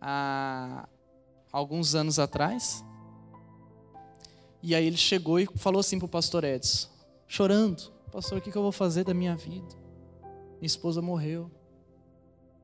há 0.00 0.88
alguns 1.52 1.94
anos 1.94 2.18
atrás. 2.18 2.84
E 4.60 4.74
aí 4.74 4.84
ele 4.84 4.96
chegou 4.96 5.38
e 5.38 5.46
falou 5.54 5.78
assim 5.78 5.96
para 5.96 6.06
o 6.06 6.08
pastor 6.08 6.42
Edson, 6.42 6.88
chorando: 7.28 7.92
Pastor, 8.10 8.38
o 8.38 8.40
que 8.40 8.52
eu 8.52 8.60
vou 8.60 8.72
fazer 8.72 9.04
da 9.04 9.14
minha 9.14 9.36
vida? 9.36 9.68
Minha 10.54 10.66
esposa 10.66 11.00
morreu. 11.00 11.48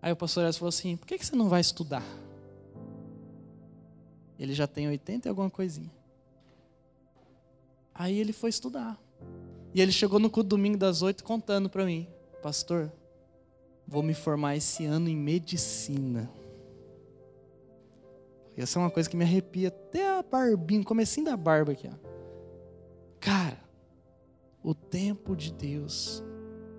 Aí 0.02 0.10
o 0.10 0.16
pastor 0.16 0.44
Edson 0.44 0.58
falou 0.58 0.70
assim: 0.70 0.96
Por 0.96 1.06
que 1.06 1.24
você 1.24 1.36
não 1.36 1.48
vai 1.48 1.60
estudar? 1.60 2.02
Ele 4.36 4.52
já 4.52 4.66
tem 4.66 4.88
80 4.88 5.28
e 5.28 5.30
alguma 5.30 5.50
coisinha. 5.50 5.94
Aí 7.94 8.18
ele 8.18 8.32
foi 8.32 8.50
estudar. 8.50 9.00
E 9.72 9.80
ele 9.80 9.92
chegou 9.92 10.18
no 10.18 10.28
culto 10.28 10.48
domingo 10.48 10.76
das 10.76 11.00
oito 11.00 11.22
contando 11.22 11.70
para 11.70 11.84
mim: 11.84 12.08
Pastor, 12.42 12.92
vou 13.90 14.04
me 14.04 14.14
formar 14.14 14.56
esse 14.56 14.86
ano 14.86 15.08
em 15.08 15.16
medicina. 15.16 16.30
Essa 18.56 18.78
é 18.78 18.82
uma 18.82 18.90
coisa 18.90 19.10
que 19.10 19.16
me 19.16 19.24
arrepia 19.24 19.68
até 19.68 20.08
a 20.08 20.22
barbinha, 20.22 20.84
comecinho 20.84 21.26
da 21.26 21.36
barba 21.36 21.72
aqui. 21.72 21.88
Ó. 21.88 22.10
Cara, 23.18 23.58
o 24.62 24.74
tempo 24.74 25.34
de 25.34 25.52
Deus, 25.52 26.22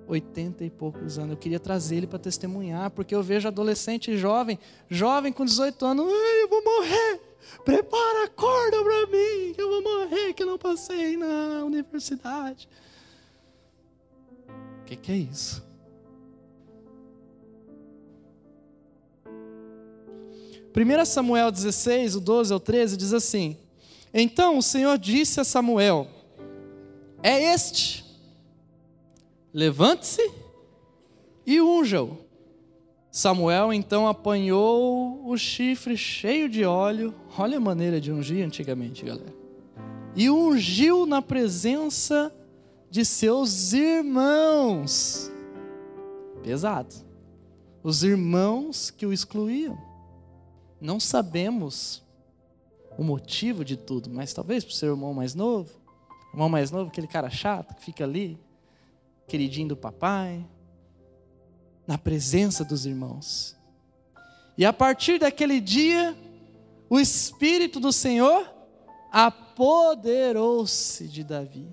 80 0.08 0.64
e 0.64 0.70
poucos 0.70 1.20
anos, 1.20 1.32
eu 1.32 1.38
queria 1.38 1.60
trazer 1.60 1.98
ele 1.98 2.08
para 2.08 2.18
testemunhar, 2.18 2.90
porque 2.92 3.14
eu 3.14 3.22
vejo 3.22 3.48
adolescente 3.48 4.16
jovem, 4.16 4.58
jovem 4.90 5.34
com 5.34 5.44
18 5.44 5.86
anos, 5.86 6.06
eu 6.06 6.48
vou 6.48 6.64
morrer, 6.64 7.20
prepara 7.66 8.26
a 8.26 8.30
corda 8.30 8.82
para 8.84 9.08
mim, 9.08 9.54
que 9.54 9.62
eu 9.62 9.70
vou 9.70 9.84
morrer, 9.84 10.34
que 10.34 10.44
eu 10.44 10.48
não 10.48 10.58
passei 10.58 11.18
na 11.18 11.66
universidade. 11.66 12.70
O 14.82 14.84
que, 14.86 14.96
que 14.96 15.12
é 15.12 15.18
isso? 15.18 15.71
1 20.76 21.06
Samuel 21.06 21.52
16, 21.52 22.16
o 22.16 22.22
12 22.22 22.54
ao 22.54 22.60
13, 22.60 22.96
diz 22.96 23.14
assim: 23.14 23.58
Então 24.14 24.58
o 24.58 24.64
Senhor 24.64 24.98
disse 24.98 25.40
a 25.40 25.44
Samuel: 25.44 26.08
É 27.22 27.54
este, 27.54 28.06
levante-se 29.54 30.32
e 31.46 31.60
unja-o. 31.62 32.18
Samuel 33.12 33.74
então 33.74 34.08
apanhou 34.08 35.30
o 35.30 35.38
chifre 35.38 35.98
cheio 35.98 36.48
de 36.48 36.64
óleo, 36.64 37.14
olha 37.38 37.58
a 37.58 37.60
maneira 37.60 38.00
de 38.00 38.10
ungir 38.10 38.46
antigamente, 38.46 39.04
galera, 39.04 39.34
e 40.16 40.30
ungiu 40.30 41.06
na 41.06 41.22
presença 41.22 42.34
de 42.90 43.04
seus 43.04 43.74
irmãos. 43.74 45.30
Pesado. 46.42 46.96
Os 47.84 48.04
irmãos 48.04 48.92
que 48.92 49.06
o 49.06 49.12
excluíam. 49.12 49.91
Não 50.82 51.00
sabemos 51.00 52.02
o 52.98 53.04
motivo 53.04 53.64
de 53.64 53.78
tudo, 53.78 54.10
mas 54.10 54.34
talvez 54.34 54.66
por 54.66 54.74
ser 54.74 54.88
o 54.88 54.94
irmão 54.94 55.14
mais 55.14 55.36
novo, 55.36 55.70
irmão 56.34 56.50
mais 56.50 56.72
novo, 56.72 56.90
aquele 56.90 57.06
cara 57.08 57.30
chato 57.30 57.76
que 57.76 57.84
fica 57.84 58.04
ali, 58.04 58.40
queridinho 59.28 59.70
do 59.70 59.78
papai, 59.78 60.44
na 61.86 62.00
presença 62.00 62.66
dos 62.66 62.88
irmãos. 62.88 63.56
E 64.58 64.66
a 64.66 64.74
partir 64.74 65.20
daquele 65.20 65.62
dia, 65.62 66.18
o 66.90 67.00
Espírito 67.00 67.80
do 67.80 67.94
Senhor 67.94 68.52
apoderou-se 69.12 71.08
de 71.08 71.24
Davi. 71.24 71.70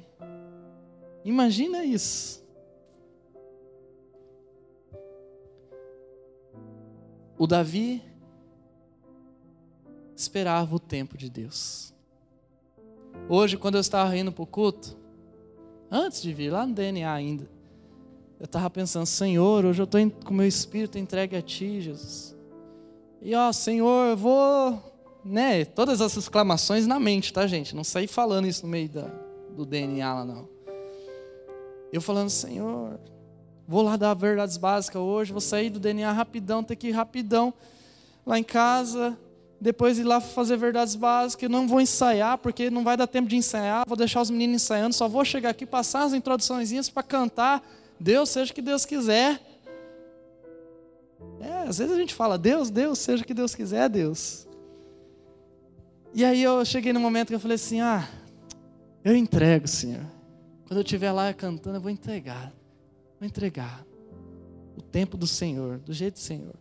Imagina 1.24 1.82
isso. 1.84 2.46
O 7.38 7.46
Davi 7.46 8.07
esperava 10.18 10.74
o 10.74 10.80
tempo 10.80 11.16
de 11.16 11.30
Deus. 11.30 11.94
Hoje, 13.28 13.56
quando 13.56 13.76
eu 13.76 13.80
estava 13.80 14.16
indo 14.16 14.32
para 14.32 14.42
o 14.42 14.46
culto, 14.46 14.96
antes 15.88 16.20
de 16.20 16.32
vir, 16.32 16.50
lá 16.50 16.66
no 16.66 16.74
DNA 16.74 17.10
ainda, 17.10 17.48
eu 18.40 18.44
estava 18.44 18.68
pensando, 18.68 19.06
Senhor, 19.06 19.64
hoje 19.64 19.80
eu 19.80 19.84
estou 19.84 20.10
com 20.24 20.34
meu 20.34 20.46
espírito 20.46 20.98
entregue 20.98 21.36
a 21.36 21.42
Ti, 21.42 21.80
Jesus. 21.80 22.36
E 23.22 23.34
ó, 23.34 23.52
Senhor, 23.52 24.10
eu 24.10 24.16
vou, 24.16 24.82
né, 25.24 25.64
todas 25.64 26.00
essas 26.00 26.24
exclamações 26.24 26.84
na 26.86 26.98
mente, 26.98 27.32
tá, 27.32 27.46
gente? 27.46 27.74
Não 27.74 27.84
saí 27.84 28.08
falando 28.08 28.48
isso 28.48 28.64
no 28.64 28.72
meio 28.72 28.88
da, 28.88 29.08
do 29.54 29.64
DNA 29.64 30.14
lá, 30.14 30.24
não. 30.24 30.48
Eu 31.92 32.00
falando, 32.00 32.30
Senhor, 32.30 32.98
vou 33.66 33.82
lá 33.82 33.96
dar 33.96 34.14
verdades 34.14 34.56
básicas 34.56 35.00
hoje, 35.00 35.30
vou 35.30 35.40
sair 35.40 35.70
do 35.70 35.78
DNA 35.78 36.10
rapidão, 36.10 36.64
ter 36.64 36.74
que 36.74 36.88
ir 36.88 36.92
rapidão 36.92 37.54
lá 38.26 38.38
em 38.38 38.44
casa, 38.44 39.16
depois 39.60 39.98
ir 39.98 40.04
lá 40.04 40.20
fazer 40.20 40.56
verdades 40.56 40.94
básicas, 40.94 41.50
não 41.50 41.66
vou 41.66 41.80
ensaiar, 41.80 42.38
porque 42.38 42.70
não 42.70 42.84
vai 42.84 42.96
dar 42.96 43.06
tempo 43.06 43.28
de 43.28 43.36
ensaiar, 43.36 43.84
vou 43.86 43.96
deixar 43.96 44.20
os 44.20 44.30
meninos 44.30 44.62
ensaiando, 44.62 44.94
só 44.94 45.08
vou 45.08 45.24
chegar 45.24 45.50
aqui, 45.50 45.66
passar 45.66 46.04
as 46.04 46.12
introduções 46.12 46.88
para 46.88 47.02
cantar, 47.02 47.62
Deus 47.98 48.28
seja 48.28 48.52
o 48.52 48.54
que 48.54 48.62
Deus 48.62 48.84
quiser. 48.84 49.40
É, 51.40 51.68
às 51.68 51.78
vezes 51.78 51.92
a 51.92 51.98
gente 51.98 52.14
fala, 52.14 52.38
Deus, 52.38 52.70
Deus, 52.70 52.98
seja 52.98 53.22
o 53.22 53.26
que 53.26 53.34
Deus 53.34 53.54
quiser, 53.54 53.88
Deus. 53.88 54.46
E 56.14 56.24
aí 56.24 56.42
eu 56.42 56.64
cheguei 56.64 56.92
no 56.92 57.00
momento 57.00 57.28
que 57.28 57.34
eu 57.34 57.40
falei 57.40 57.56
assim, 57.56 57.80
ah, 57.80 58.08
eu 59.04 59.16
entrego, 59.16 59.66
Senhor. 59.66 60.04
Quando 60.66 60.78
eu 60.78 60.84
estiver 60.84 61.10
lá 61.12 61.32
cantando, 61.32 61.76
eu 61.76 61.80
vou 61.80 61.90
entregar. 61.90 62.52
Vou 63.18 63.26
entregar. 63.26 63.84
O 64.76 64.82
tempo 64.82 65.16
do 65.16 65.26
Senhor, 65.26 65.78
do 65.78 65.92
jeito 65.92 66.14
do 66.14 66.20
Senhor. 66.20 66.54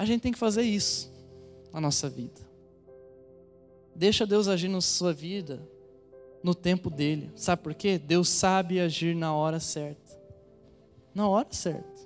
A 0.00 0.04
gente 0.06 0.22
tem 0.22 0.32
que 0.32 0.38
fazer 0.38 0.62
isso 0.62 1.12
na 1.70 1.78
nossa 1.78 2.08
vida. 2.08 2.40
Deixa 3.94 4.26
Deus 4.26 4.48
agir 4.48 4.66
na 4.66 4.80
sua 4.80 5.12
vida 5.12 5.60
no 6.42 6.54
tempo 6.54 6.88
dele. 6.88 7.30
Sabe 7.36 7.60
por 7.60 7.74
quê? 7.74 7.98
Deus 7.98 8.30
sabe 8.30 8.80
agir 8.80 9.14
na 9.14 9.34
hora 9.34 9.60
certa. 9.60 10.18
Na 11.14 11.28
hora 11.28 11.48
certa. 11.50 12.00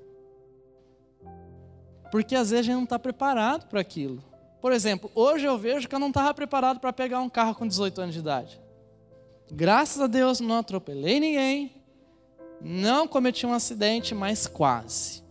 Porque 2.10 2.34
às 2.34 2.50
vezes 2.50 2.64
a 2.64 2.66
gente 2.66 2.74
não 2.74 2.82
está 2.82 2.98
preparado 2.98 3.68
para 3.68 3.80
aquilo. 3.80 4.20
Por 4.60 4.72
exemplo, 4.72 5.08
hoje 5.14 5.44
eu 5.44 5.56
vejo 5.56 5.88
que 5.88 5.94
eu 5.94 6.00
não 6.00 6.08
estava 6.08 6.34
preparado 6.34 6.80
para 6.80 6.92
pegar 6.92 7.20
um 7.20 7.30
carro 7.30 7.54
com 7.54 7.64
18 7.64 8.00
anos 8.00 8.14
de 8.14 8.18
idade. 8.18 8.60
Graças 9.52 10.02
a 10.02 10.08
Deus 10.08 10.40
não 10.40 10.58
atropelei 10.58 11.20
ninguém, 11.20 11.70
não 12.60 13.06
cometi 13.06 13.46
um 13.46 13.52
acidente, 13.52 14.16
mas 14.16 14.48
quase. 14.48 15.23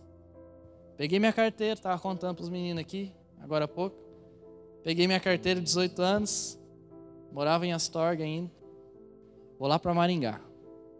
Peguei 0.96 1.18
minha 1.18 1.32
carteira, 1.32 1.74
estava 1.74 2.00
contando 2.00 2.36
para 2.36 2.44
os 2.44 2.48
meninos 2.48 2.80
aqui, 2.80 3.12
agora 3.40 3.64
há 3.64 3.68
pouco. 3.68 3.96
Peguei 4.82 5.06
minha 5.06 5.18
carteira, 5.18 5.60
18 5.60 6.00
anos, 6.00 6.58
morava 7.32 7.66
em 7.66 7.72
Astorga 7.72 8.22
ainda. 8.22 8.50
Vou 9.58 9.68
lá 9.68 9.78
para 9.78 9.92
Maringá. 9.92 10.40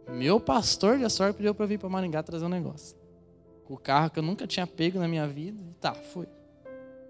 Meu 0.09 0.39
pastor 0.39 0.97
de 0.97 1.05
Astorga 1.05 1.33
pediu 1.33 1.55
para 1.55 1.65
vir 1.65 1.79
para 1.79 1.87
Maringá 1.87 2.21
trazer 2.21 2.45
um 2.45 2.49
negócio. 2.49 2.97
Com 3.63 3.75
o 3.75 3.77
carro 3.77 4.09
que 4.09 4.19
eu 4.19 4.23
nunca 4.23 4.45
tinha 4.45 4.67
pego 4.67 4.99
na 4.99 5.07
minha 5.07 5.27
vida. 5.27 5.57
Tá, 5.79 5.93
fui. 5.93 6.27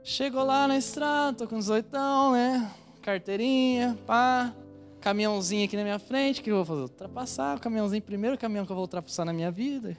Chegou 0.04 0.44
lá 0.44 0.68
na 0.68 0.78
estrada, 0.78 1.36
tô 1.36 1.48
com 1.48 1.58
18, 1.58 1.90
né? 2.34 2.72
Carteirinha, 3.02 3.98
pá. 4.06 4.54
Caminhãozinho 5.02 5.66
aqui 5.66 5.76
na 5.76 5.84
minha 5.84 6.00
frente, 6.00 6.42
que 6.42 6.52
eu 6.52 6.58
vou 6.58 6.66
fazer? 6.66 6.82
Ultrapassar 6.82 7.58
o 7.58 7.60
caminhãozinho, 7.60 8.02
primeiro 8.02 8.38
caminhão 8.38 8.66
que 8.66 8.72
eu 8.72 8.76
vou 8.76 8.84
ultrapassar 8.84 9.26
na 9.26 9.34
minha 9.34 9.52
vida. 9.52 9.98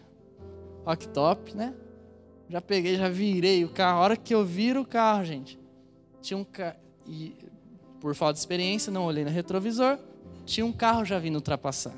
Ó 0.85 0.95
que 0.95 1.09
top, 1.09 1.57
né? 1.57 1.75
Já 2.49 2.61
peguei, 2.61 2.97
já 2.97 3.09
virei 3.09 3.65
o 3.65 3.69
carro. 3.69 3.99
A 3.99 4.03
hora 4.03 4.17
que 4.17 4.35
eu 4.35 4.45
viro 4.45 4.83
o 4.83 4.87
carro, 4.87 5.25
gente, 5.25 5.59
tinha 6.23 6.37
um 6.37 6.45
carro. 6.45 6.77
E 7.07 7.35
por 8.01 8.15
falta 8.15 8.35
de 8.35 8.39
experiência, 8.39 8.93
não 8.93 9.05
olhei 9.05 9.25
no 9.25 9.31
retrovisor. 9.31 9.99
Tinha 10.45 10.65
um 10.65 10.73
carro 10.73 11.05
já 11.05 11.19
vindo 11.19 11.35
ultrapassar. 11.37 11.95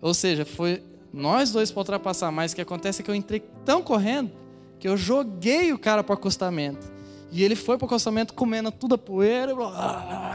Ou 0.00 0.14
seja, 0.14 0.44
foi 0.44 0.82
nós 1.12 1.50
dois 1.50 1.70
para 1.70 1.80
ultrapassar. 1.80 2.30
Mas 2.30 2.52
o 2.52 2.54
que 2.54 2.60
acontece 2.60 3.02
é 3.02 3.04
que 3.04 3.10
eu 3.10 3.14
entrei 3.14 3.42
tão 3.64 3.82
correndo 3.82 4.30
que 4.78 4.88
eu 4.88 4.96
joguei 4.96 5.72
o 5.72 5.78
cara 5.78 6.04
para 6.04 6.12
o 6.12 6.18
acostamento. 6.18 6.90
E 7.30 7.42
ele 7.42 7.56
foi 7.56 7.78
para 7.78 7.84
o 7.84 7.86
acostamento 7.86 8.34
comendo 8.34 8.70
toda 8.70 8.96
a 8.96 8.98
poeira, 8.98 9.54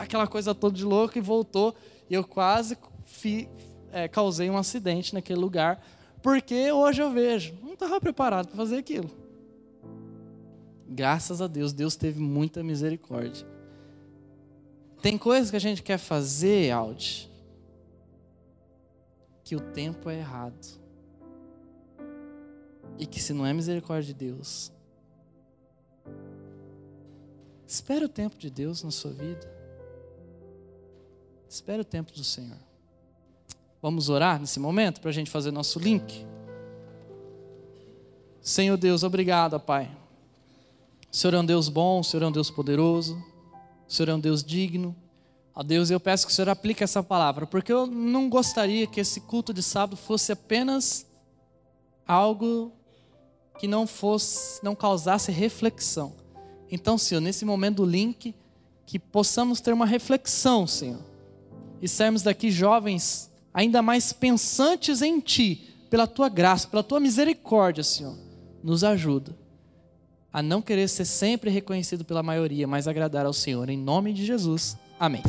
aquela 0.01 0.25
coisa 0.25 0.55
toda 0.55 0.75
de 0.75 0.83
louco, 0.83 1.17
e 1.17 1.21
voltou. 1.21 1.75
E 2.09 2.13
eu 2.13 2.23
quase 2.23 2.77
fi, 3.05 3.47
é, 3.91 4.07
causei 4.07 4.49
um 4.49 4.57
acidente 4.57 5.13
naquele 5.13 5.39
lugar 5.39 5.81
porque 6.27 6.73
hoje 6.73 7.01
eu 7.01 7.09
vejo, 7.09 7.57
não 7.63 7.71
estava 7.71 8.01
preparado 8.01 8.47
para 8.47 8.57
fazer 8.57 8.75
aquilo. 8.75 9.09
Graças 10.85 11.41
a 11.41 11.47
Deus, 11.47 11.71
Deus 11.71 11.95
teve 11.95 12.19
muita 12.19 12.61
misericórdia. 12.61 13.47
Tem 15.01 15.17
coisas 15.17 15.49
que 15.49 15.55
a 15.55 15.59
gente 15.61 15.81
quer 15.81 15.97
fazer, 15.97 16.69
Aldi, 16.69 17.31
que 19.41 19.55
o 19.55 19.61
tempo 19.61 20.09
é 20.09 20.17
errado. 20.17 20.67
E 22.99 23.05
que 23.05 23.21
se 23.21 23.31
não 23.31 23.45
é 23.45 23.53
misericórdia 23.53 24.13
de 24.13 24.25
Deus, 24.25 24.69
Espere 27.65 28.03
o 28.03 28.09
tempo 28.09 28.37
de 28.37 28.49
Deus 28.49 28.83
na 28.83 28.91
sua 28.91 29.11
vida. 29.11 29.49
Espere 31.47 31.81
o 31.81 31.85
tempo 31.85 32.11
do 32.11 32.23
Senhor. 32.23 32.66
Vamos 33.79 34.09
orar 34.09 34.39
nesse 34.39 34.59
momento 34.59 34.99
para 34.99 35.11
a 35.11 35.13
gente 35.13 35.29
fazer 35.29 35.51
nosso 35.51 35.77
link? 35.77 36.25
Senhor 38.41 38.75
Deus, 38.75 39.03
obrigado, 39.03 39.59
Pai. 39.59 39.91
O 41.11 41.15
Senhor 41.15 41.35
é 41.35 41.39
um 41.39 41.45
Deus 41.45 41.69
bom, 41.69 41.99
o 41.99 42.03
Senhor 42.03 42.23
é 42.23 42.27
um 42.27 42.31
Deus 42.31 42.49
poderoso, 42.49 43.21
o 43.87 43.93
Senhor 43.93 44.09
é 44.09 44.15
um 44.15 44.19
Deus 44.19 44.43
digno. 44.43 44.95
Ó 45.53 45.61
Deus, 45.61 45.91
eu 45.91 45.99
peço 45.99 46.25
que 46.25 46.31
o 46.31 46.35
Senhor 46.35 46.49
aplique 46.49 46.83
essa 46.83 47.03
palavra, 47.03 47.45
porque 47.45 47.71
eu 47.71 47.85
não 47.85 48.29
gostaria 48.29 48.87
que 48.87 48.99
esse 48.99 49.21
culto 49.21 49.53
de 49.53 49.61
sábado 49.61 49.95
fosse 49.95 50.31
apenas 50.31 51.05
algo 52.07 52.71
que 53.59 53.67
não 53.67 53.85
fosse, 53.85 54.63
não 54.63 54.75
causasse 54.75 55.31
reflexão. 55.31 56.15
Então, 56.71 56.97
Senhor, 56.97 57.21
nesse 57.21 57.45
momento 57.45 57.77
do 57.77 57.85
link, 57.85 58.33
que 58.87 58.97
possamos 58.97 59.61
ter 59.61 59.71
uma 59.71 59.85
reflexão, 59.85 60.65
Senhor, 60.65 61.01
e 61.79 61.87
sairmos 61.87 62.23
daqui 62.23 62.49
jovens 62.49 63.29
ainda 63.57 63.81
mais 63.81 64.13
pensantes 64.13 65.01
em 65.01 65.19
Ti, 65.19 65.73
pela 65.89 66.05
Tua 66.05 66.29
graça, 66.29 66.67
pela 66.67 66.83
Tua 66.83 66.99
misericórdia, 66.99 67.83
Senhor 67.83 68.15
nos 68.63 68.83
ajuda 68.83 69.35
a 70.31 70.41
não 70.41 70.61
querer 70.61 70.87
ser 70.87 71.05
sempre 71.05 71.49
reconhecido 71.49 72.05
pela 72.05 72.21
maioria, 72.21 72.67
mas 72.67 72.87
agradar 72.87 73.25
ao 73.25 73.33
Senhor. 73.33 73.69
Em 73.69 73.77
nome 73.77 74.13
de 74.13 74.25
Jesus. 74.25 74.77
Amém. 74.99 75.23